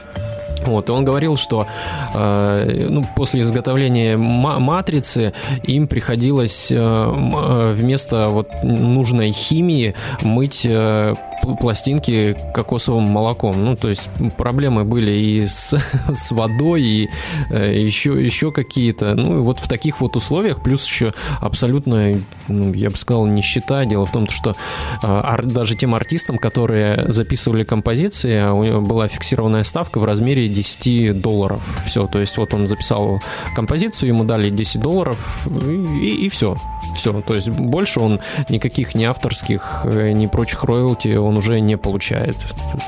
Вот, 0.66 0.90
и 0.90 0.92
он 0.92 1.06
говорил, 1.06 1.38
что 1.38 1.68
э, 2.14 2.88
ну, 2.90 3.08
после 3.16 3.42
изготовления 3.42 4.18
матрицы 4.18 5.34
им 5.64 5.88
приходилось 5.88 6.72
э, 6.72 6.76
э, 6.76 7.74
вместо 7.74 8.30
вот 8.30 8.50
нужной 8.64 9.32
химии 9.32 9.96
мыть 10.22 10.66
э, 10.66 11.16
пластинки 11.60 12.36
кокосовым 12.54 13.04
молоком. 13.04 13.64
Ну, 13.64 13.76
то 13.76 13.90
есть 13.90 14.10
проблемы 14.38 14.84
были 14.84 15.12
и 15.12 15.46
с, 15.46 15.78
с 16.14 16.32
водой, 16.32 16.82
и 16.82 17.10
э, 17.50 17.80
еще, 17.80 18.24
еще 18.24 18.52
какие-то. 18.52 19.16
Ну, 19.16 19.38
и 19.38 19.40
вот 19.42 19.60
в 19.60 19.68
таких 19.68 20.02
вот 20.02 20.16
условиях, 20.16 20.64
плюс 20.64 20.86
еще 20.86 21.14
абсолютно, 21.42 22.20
ну, 22.48 22.74
я 22.74 22.90
бы 22.90 22.98
сказал, 22.98 23.26
нищета. 23.26 23.86
Дело 23.86 24.06
в 24.06 24.12
том, 24.12 24.30
что 24.30 24.56
э, 25.04 25.40
даже 25.44 25.76
тем 25.76 25.96
артистам, 25.96 26.38
которые 26.38 27.12
записывали 27.12 27.64
композиции, 27.64 28.44
у 28.50 28.64
него 28.64 28.82
была 28.82 29.08
фиксированная 29.08 29.64
ставка 29.64 30.00
в 30.00 30.06
размере 30.06 30.48
10 30.56 31.22
долларов. 31.22 31.62
Все, 31.86 32.08
то 32.08 32.20
есть 32.20 32.38
вот 32.38 32.54
он 32.54 32.68
записал 32.68 33.22
композицию, 33.56 34.10
ему 34.10 34.24
дали 34.24 34.50
10 34.50 34.82
долларов, 34.82 35.48
и, 36.02 36.26
и, 36.26 36.30
все. 36.30 36.58
Все, 36.96 37.22
то 37.22 37.36
есть 37.36 37.50
больше 37.50 38.00
он 38.00 38.20
никаких 38.50 38.96
ни 38.96 39.04
авторских, 39.04 39.82
э, 39.84 40.12
ни 40.12 40.28
прочих 40.28 40.64
роялти 40.64 41.16
он 41.16 41.38
уже 41.38 41.60
не 41.60 41.78
получает. 41.78 42.38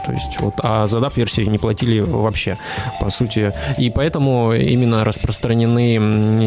То 0.05 0.13
есть 0.13 0.39
вот, 0.39 0.55
а 0.59 0.88
за 0.88 0.99
DAP-версии 0.99 1.41
не 1.41 1.57
платили 1.57 1.99
вообще, 1.99 2.57
по 3.01 3.09
сути. 3.09 3.53
И 3.78 3.89
поэтому 3.89 4.53
именно 4.53 5.03
распространены 5.03 5.97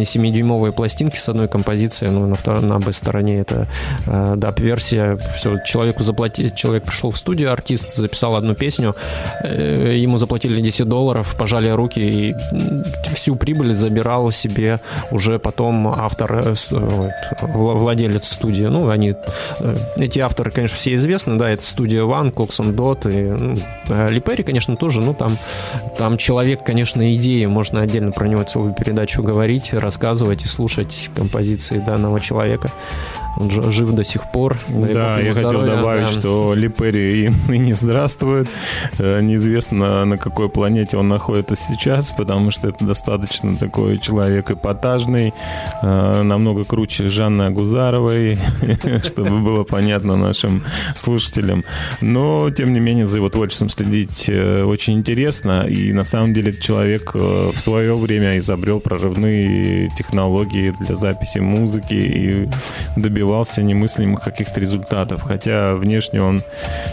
7-дюймовые 0.04 0.72
пластинки 0.72 1.16
с 1.16 1.28
одной 1.28 1.48
композицией, 1.48 2.12
ну, 2.12 2.26
на, 2.26 2.36
второй, 2.36 2.62
на 2.62 2.78
B-стороне 2.78 3.40
это 3.40 3.68
э, 4.06 4.34
DAP-версия. 4.36 5.18
Все, 5.36 5.58
человеку 5.64 6.02
заплатили, 6.02 6.48
человек 6.48 6.84
пришел 6.84 7.10
в 7.10 7.18
студию, 7.18 7.52
артист 7.52 7.94
записал 7.94 8.36
одну 8.36 8.54
песню, 8.54 8.96
э, 9.42 9.94
ему 9.96 10.16
заплатили 10.16 10.60
10 10.60 10.88
долларов, 10.88 11.09
пожали 11.38 11.68
руки, 11.68 12.00
и 12.00 12.34
всю 13.14 13.36
прибыль 13.36 13.74
забирал 13.74 14.30
себе 14.32 14.80
уже 15.10 15.38
потом 15.38 15.88
автор, 15.88 16.54
э, 16.70 17.10
владелец 17.42 18.28
студии. 18.28 18.64
Ну, 18.64 18.88
они, 18.88 19.14
э, 19.60 19.76
эти 19.96 20.18
авторы, 20.18 20.50
конечно, 20.50 20.76
все 20.76 20.94
известны, 20.94 21.36
да, 21.36 21.50
это 21.50 21.62
студия 21.62 22.02
One, 22.02 22.32
Coxon 22.32 22.74
Dot 22.74 23.10
и 23.10 23.30
ну, 23.30 23.56
э, 23.88 24.10
Липери, 24.10 24.42
конечно, 24.42 24.76
тоже, 24.76 25.00
ну, 25.00 25.14
там, 25.14 25.36
там 25.98 26.16
человек, 26.16 26.64
конечно, 26.64 27.14
идеи, 27.14 27.46
можно 27.46 27.80
отдельно 27.80 28.12
про 28.12 28.26
него 28.26 28.42
целую 28.44 28.74
передачу 28.74 29.22
говорить, 29.22 29.72
рассказывать 29.72 30.44
и 30.44 30.46
слушать 30.46 31.10
композиции 31.14 31.78
данного 31.78 32.20
человека. 32.20 32.70
Он 33.40 33.50
жив 33.72 33.92
до 33.92 34.04
сих 34.04 34.30
пор. 34.30 34.58
Да, 34.68 35.18
я 35.18 35.32
хотел 35.32 35.48
здоровья, 35.48 35.76
добавить, 35.76 36.14
да. 36.14 36.20
что 36.20 36.54
Липери 36.54 37.24
и 37.24 37.30
ныне 37.48 37.74
здравствует. 37.74 38.48
Э, 38.98 39.20
Неизвестно, 39.22 40.04
на 40.04 40.18
какой 40.18 40.50
планете 40.50 40.98
он 40.98 41.08
находится 41.08 41.56
сейчас, 41.56 42.10
потому 42.10 42.50
что 42.50 42.68
это 42.68 42.84
достаточно 42.84 43.56
такой 43.56 43.98
человек 43.98 44.50
эпатажный, 44.50 45.32
э, 45.82 46.22
намного 46.22 46.64
круче 46.64 47.08
Жанны 47.08 47.44
Агузаровой, 47.44 48.38
чтобы 49.04 49.38
было 49.38 49.64
понятно 49.64 50.16
нашим 50.16 50.62
слушателям. 50.94 51.64
Но, 52.02 52.50
тем 52.50 52.74
не 52.74 52.80
менее, 52.80 53.06
за 53.06 53.16
его 53.16 53.30
творчеством 53.30 53.70
следить 53.70 54.26
э, 54.28 54.64
очень 54.64 54.98
интересно. 54.98 55.66
И 55.66 55.94
на 55.94 56.04
самом 56.04 56.34
деле 56.34 56.52
человек 56.52 57.14
в 57.14 57.58
свое 57.58 57.96
время 57.96 58.36
изобрел 58.36 58.80
прорывные 58.80 59.88
технологии 59.96 60.74
для 60.80 60.94
записи 60.94 61.38
музыки 61.38 61.94
и 61.94 62.48
добивался 63.00 63.29
немыслимых 63.62 64.22
каких-то 64.22 64.60
результатов. 64.60 65.22
Хотя 65.22 65.74
внешне 65.74 66.22
он 66.22 66.42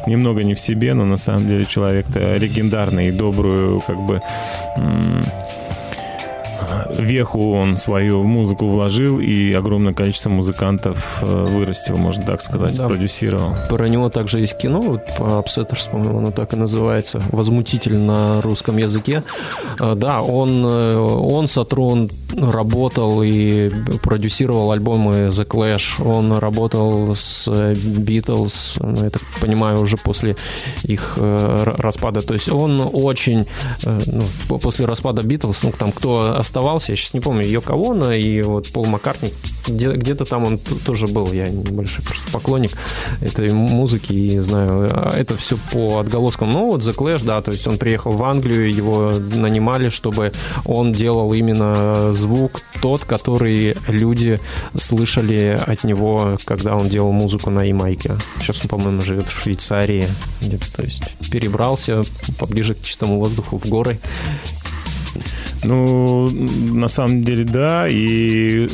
немного 0.06 0.44
не 0.44 0.56
в 0.56 0.60
себе, 0.60 0.94
но 0.94 1.06
на 1.06 1.18
самом 1.18 1.48
деле 1.48 1.66
человек-то 1.66 2.38
легендарный 2.38 3.10
и 3.10 3.12
добрую 3.12 3.82
как 3.82 3.98
бы 4.06 4.22
веху 6.98 7.52
он 7.54 7.78
свою 7.78 8.24
музыку 8.24 8.68
вложил 8.68 9.20
и 9.20 9.54
огромное 9.54 9.94
количество 9.94 10.30
музыкантов 10.30 11.20
э, 11.22 11.46
вырастил, 11.50 11.98
можно 11.98 12.24
так 12.26 12.42
сказать, 12.42 12.76
Да. 12.78 12.86
спродюсировал. 12.86 13.56
Про 13.70 13.88
него 13.88 14.10
также 14.10 14.40
есть 14.40 14.58
кино, 14.58 14.82
вот 14.82 15.02
по 15.18 15.44
Upsetters, 15.44 15.90
по-моему, 15.92 16.18
оно 16.20 16.32
так 16.32 16.54
и 16.54 16.56
называется. 16.56 17.22
Возмутитель 17.32 17.98
на 17.98 18.42
русском 18.42 18.78
языке. 18.78 19.24
А, 19.80 19.96
Да, 19.96 20.22
он, 20.22 20.66
э, 20.66 20.96
он 20.98 21.48
Сатрон 21.48 22.10
работал 22.40 23.22
и 23.24 23.70
продюсировал 24.04 24.72
альбомы 24.72 25.28
The 25.30 25.46
Clash. 25.48 26.04
Он 26.06 26.38
работал 26.38 27.16
с 27.16 27.48
э, 27.48 27.74
Beatles, 27.74 28.78
ну, 28.80 29.04
я 29.04 29.10
так 29.10 29.22
понимаю, 29.42 29.82
уже 29.82 29.98
после 29.98 30.36
их 30.84 31.14
э, 31.18 31.74
распада. 31.78 32.22
То 32.22 32.34
есть 32.34 32.50
он 32.50 32.82
очень, 32.94 33.46
э, 33.86 34.00
ну, 34.06 34.24
по- 34.50 34.58
после 34.58 34.86
распада 34.86 35.22
Beatles, 35.22 35.60
ну, 35.64 35.72
там 35.78 35.92
кто 35.92 36.36
оставался, 36.58 36.92
я 36.92 36.96
сейчас 36.96 37.14
не 37.14 37.20
помню, 37.20 37.46
Йоко 37.46 37.74
Оно 37.74 38.12
и 38.12 38.42
вот 38.42 38.72
Пол 38.72 38.86
Маккартни, 38.88 39.32
где- 39.68 39.94
где-то 39.94 40.26
там 40.26 40.44
он 40.44 40.58
тоже 40.58 41.08
был, 41.08 41.32
я 41.32 41.50
небольшой 41.50 42.04
просто 42.04 42.32
поклонник 42.32 42.72
этой 43.22 43.54
музыки 43.54 44.12
и 44.14 44.40
знаю, 44.40 44.90
а 44.92 45.16
это 45.16 45.38
все 45.38 45.58
по 45.72 46.00
отголоскам. 46.00 46.50
Ну, 46.52 46.72
вот 46.72 46.82
The 46.82 46.96
Clash, 46.96 47.24
да, 47.24 47.42
то 47.42 47.52
есть 47.52 47.68
он 47.68 47.78
приехал 47.78 48.14
в 48.14 48.24
Англию, 48.24 48.74
его 48.74 49.14
нанимали, 49.36 49.90
чтобы 49.90 50.32
он 50.66 50.94
делал 50.94 51.32
именно 51.34 52.12
звук 52.14 52.62
тот, 52.82 53.04
который 53.04 53.76
люди 53.88 54.40
слышали 54.76 55.60
от 55.68 55.84
него, 55.84 56.38
когда 56.46 56.76
он 56.76 56.90
делал 56.90 57.12
музыку 57.12 57.52
на 57.52 57.64
Ямайке. 57.64 58.16
Сейчас 58.42 58.62
он, 58.64 58.70
по-моему, 58.70 59.02
живет 59.02 59.28
в 59.28 59.44
Швейцарии 59.44 60.08
где-то, 60.42 60.74
то 60.76 60.84
есть 60.84 61.04
перебрался 61.32 62.02
поближе 62.40 62.74
к 62.74 62.82
чистому 62.82 63.20
воздуху 63.20 63.60
в 63.60 63.66
горы. 63.70 64.00
Ну, 65.64 66.30
на 66.30 66.88
самом 66.88 67.24
деле, 67.24 67.44
да, 67.44 67.88
и 67.88 68.68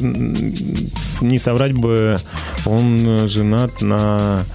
не 1.21 1.39
соврать 1.39 1.73
бы, 1.73 2.17
он 2.65 3.27
женат 3.27 3.81
на 3.81 4.45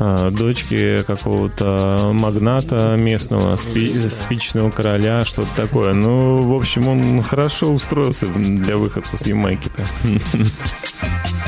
а, 0.00 0.30
дочке 0.30 1.02
какого-то 1.02 2.10
магната 2.14 2.96
местного, 2.96 3.56
спи- 3.56 4.08
спичного 4.08 4.70
короля, 4.70 5.24
что-то 5.24 5.50
такое. 5.54 5.92
Ну, 5.92 6.42
в 6.42 6.54
общем, 6.54 6.88
он 6.88 7.22
хорошо 7.22 7.70
устроился 7.70 8.26
для 8.26 8.78
выходца 8.78 9.18
с 9.18 9.26
Ямайки-то. 9.26 9.84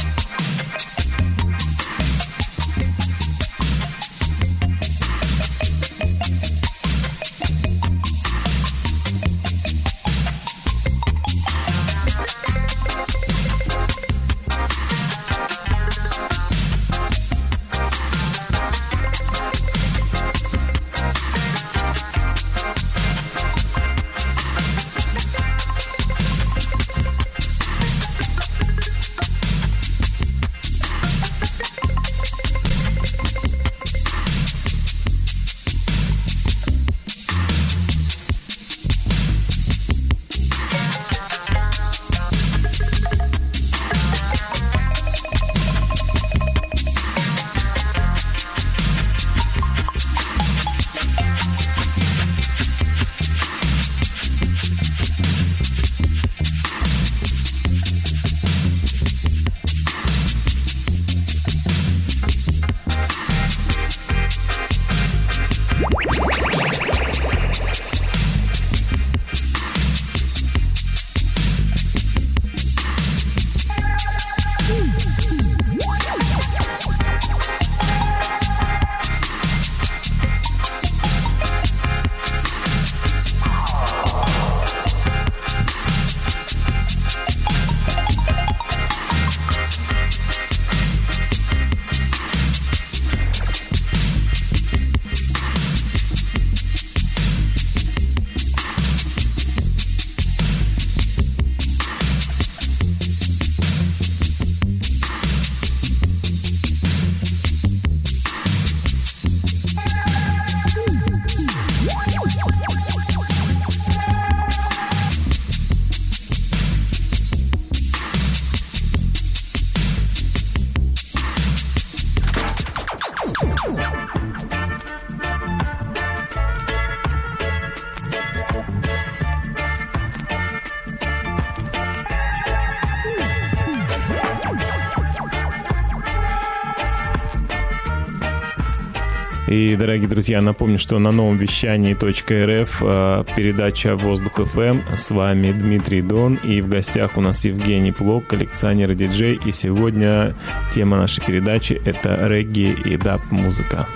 Дорогие 139.76 140.08
друзья, 140.08 140.40
напомню, 140.40 140.78
что 140.78 140.98
на 140.98 141.12
новом 141.12 141.36
вещании 141.36 141.94
.рф 141.94 142.82
э, 142.82 143.24
передача 143.36 143.96
«Воздух 143.96 144.34
ФМ». 144.34 144.80
С 144.96 145.10
вами 145.10 145.52
Дмитрий 145.52 146.02
Дон. 146.02 146.38
И 146.42 146.60
в 146.60 146.68
гостях 146.68 147.16
у 147.16 147.20
нас 147.20 147.44
Евгений 147.44 147.92
Плок, 147.92 148.26
коллекционер 148.26 148.90
и 148.90 148.94
диджей. 148.94 149.40
И 149.44 149.52
сегодня 149.52 150.34
тема 150.72 150.96
нашей 150.96 151.24
передачи– 151.24 151.80
это 151.84 152.26
регги 152.26 152.76
и 152.84 152.96
даб-музыка. 152.96 153.86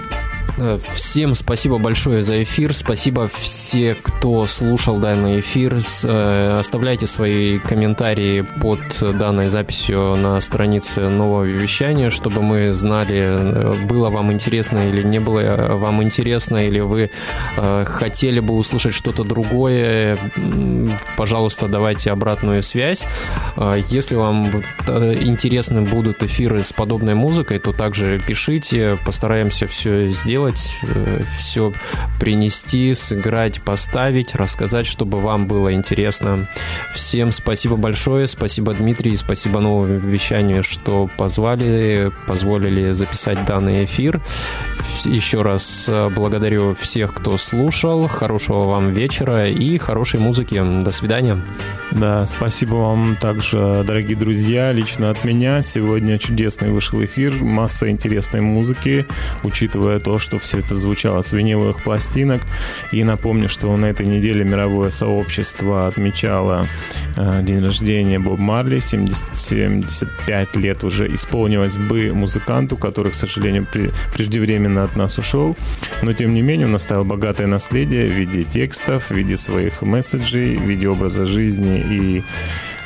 Э, 0.59 0.79
Всем 0.95 1.35
спасибо 1.35 1.79
большое 1.79 2.23
за 2.23 2.43
эфир. 2.43 2.75
Спасибо 2.75 3.29
все, 3.29 3.97
кто 4.01 4.47
слушал 4.47 4.97
данный 4.99 5.41
эфир. 5.41 5.79
Э, 6.05 6.59
Оставляйте 6.61 7.07
свои 7.07 7.59
комментарии 7.59 8.43
под 8.61 8.81
данной 9.19 9.49
записью 9.49 10.17
на 10.17 10.41
странице 10.41 11.09
нового 11.09 11.45
вещания, 11.45 12.11
чтобы 12.11 12.43
мы 12.43 12.73
знали, 12.75 13.17
э, 13.19 13.75
было 13.87 14.11
вам 14.11 14.33
интересно 14.33 14.89
или 14.89 15.03
не 15.03 15.19
было 15.19 15.77
вам 15.77 16.03
интересно, 16.03 16.67
или 16.67 16.81
вы 16.81 17.11
хотели 17.57 18.41
бы 18.41 18.55
услышать 18.55 18.95
что-то 18.95 19.25
другое. 19.25 20.19
Пожалуйста, 21.17 21.69
давайте 21.69 22.11
обратную 22.11 22.63
связь. 22.63 23.05
Если 23.89 24.15
вам 24.15 24.63
интересны 24.89 25.83
будут 25.83 26.23
эфиры 26.23 26.65
с 26.65 26.73
подобной 26.73 27.15
музыкой, 27.15 27.59
то 27.59 27.73
также 27.73 28.21
пишите, 28.27 28.99
постараемся 29.05 29.67
все 29.67 30.09
сделать, 30.09 30.46
все 31.39 31.73
принести, 32.21 32.95
сыграть, 32.95 33.61
поставить, 33.63 34.35
рассказать, 34.35 34.87
чтобы 34.87 35.21
вам 35.21 35.47
было 35.47 35.73
интересно. 35.73 36.47
Всем 36.95 37.33
спасибо 37.33 37.77
большое, 37.77 38.27
спасибо 38.27 38.75
Дмитрий, 38.75 39.17
спасибо 39.17 39.61
новому 39.61 39.99
вещанию, 39.99 40.63
что 40.63 41.09
позвали, 41.17 42.13
позволили 42.27 42.93
записать 42.93 43.45
данный 43.45 43.85
эфир. 43.85 44.21
Еще 45.05 45.43
раз 45.43 45.87
э, 45.89 46.09
благодарю 46.09 46.75
всех, 46.75 47.15
кто 47.15 47.37
слушал, 47.39 48.09
хорошего 48.09 48.65
вам 48.65 48.93
вечера 48.93 49.49
и 49.49 49.79
хорошей 49.79 50.21
музыки. 50.21 50.63
До 50.83 50.93
свидания. 50.93 51.41
Да, 51.93 52.27
спасибо 52.27 52.77
вам 52.77 53.17
также, 53.17 53.85
дорогие 53.87 54.17
друзья, 54.17 54.73
лично 54.73 55.11
от 55.11 55.25
меня. 55.25 55.63
Сегодня 55.63 56.19
чудесный 56.19 56.71
вышел 56.71 57.03
эфир, 57.05 57.33
масса 57.43 57.89
интересной 57.89 58.41
музыки, 58.41 59.07
учитывая 59.45 60.01
то, 60.01 60.19
что 60.19 60.36
все 60.39 60.59
это 60.59 60.77
звучало 60.77 61.23
с 61.23 61.33
виниловых 61.33 61.83
пластинок. 61.83 62.43
И 62.93 63.03
напомню, 63.05 63.49
что 63.49 63.75
на 63.77 63.87
этой 63.87 64.07
неделе 64.07 64.45
мировое 64.45 64.91
сообщество 64.91 65.87
отмечало 65.87 66.67
э, 67.17 67.43
день 67.43 67.65
рождения 67.65 68.19
Боб 68.19 68.39
Марли. 68.39 68.81
70, 68.81 69.37
75 69.37 70.57
лет 70.57 70.85
уже 70.85 71.13
исполнилось 71.15 71.77
бы 71.77 72.13
музыканту, 72.13 72.77
который, 72.77 73.13
к 73.13 73.15
сожалению, 73.15 73.67
при- 73.71 73.91
преждевременно 74.15 74.85
от 74.85 74.97
нас 74.97 75.19
ушел. 75.19 75.57
Но, 76.03 76.13
тем 76.13 76.35
не 76.35 76.43
менее, 76.43 76.67
он 76.67 76.75
оставил 76.75 77.05
богатое 77.05 77.47
наследие 77.47 78.07
в 78.09 78.13
виде 78.13 78.45
текстов, 78.45 79.11
в 79.11 79.15
виде 79.15 79.37
своих 79.37 79.83
месседжей, 79.83 80.57
в 80.57 80.63
виде 80.63 80.89
образа 80.89 81.27
жизни 81.27 81.79
и 81.79 82.25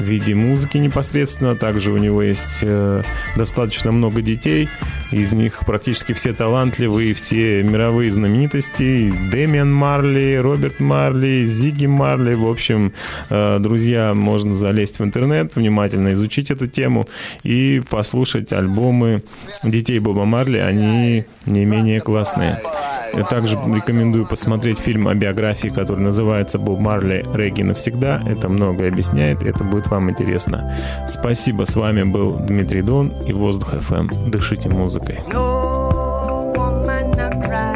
в 0.01 0.05
виде 0.05 0.35
музыки 0.35 0.79
непосредственно. 0.79 1.55
Также 1.55 1.93
у 1.93 1.99
него 1.99 2.23
есть 2.23 2.61
э, 2.63 3.03
достаточно 3.37 3.93
много 3.93 4.23
детей. 4.23 4.69
Из 5.11 5.33
них 5.33 5.61
практически 5.67 6.13
все 6.13 6.33
талантливые, 6.33 7.15
все 7.15 7.63
мировые 7.63 8.11
знаменитости. 8.11 9.13
Дэмиан 9.31 9.73
Марли, 9.73 10.37
Роберт 10.37 10.81
Марли, 10.81 11.45
Зиги 11.45 11.87
Марли. 11.87 12.35
В 12.35 12.49
общем, 12.49 12.93
э, 13.29 13.59
друзья, 13.61 14.15
можно 14.15 14.55
залезть 14.55 14.99
в 14.99 15.05
интернет, 15.05 15.55
внимательно 15.55 16.13
изучить 16.15 16.51
эту 16.51 16.67
тему 16.67 17.07
и 17.43 17.83
послушать 17.89 18.53
альбомы 18.53 19.23
детей 19.63 19.99
Боба 19.99 20.25
Марли. 20.25 20.59
Они 20.59 21.25
не 21.47 21.65
менее 21.65 22.01
классные. 22.01 22.59
Я 23.15 23.25
также 23.25 23.57
рекомендую 23.57 24.27
посмотреть 24.27 24.79
фильм 24.79 25.09
о 25.09 25.15
биографии, 25.15 25.69
который 25.69 26.01
называется 26.01 26.59
«Боб 26.59 26.81
Марли. 26.81 27.25
Регги 27.35 27.63
навсегда». 27.63 28.23
Это 28.27 28.49
многое 28.49 28.89
объясняет, 28.89 29.43
это 29.43 29.65
будет 29.65 29.89
вам 29.89 30.11
интересно. 30.11 30.77
Спасибо, 31.09 31.65
с 31.65 31.75
вами 31.75 32.05
был 32.05 32.33
Дмитрий 32.33 32.83
Дон 32.83 33.13
и 33.27 33.33
Воздух 33.33 33.75
FM. 33.75 34.31
Дышите 34.31 34.69
музыкой. 34.69 35.21
No 35.33 36.55
woman 36.55 37.70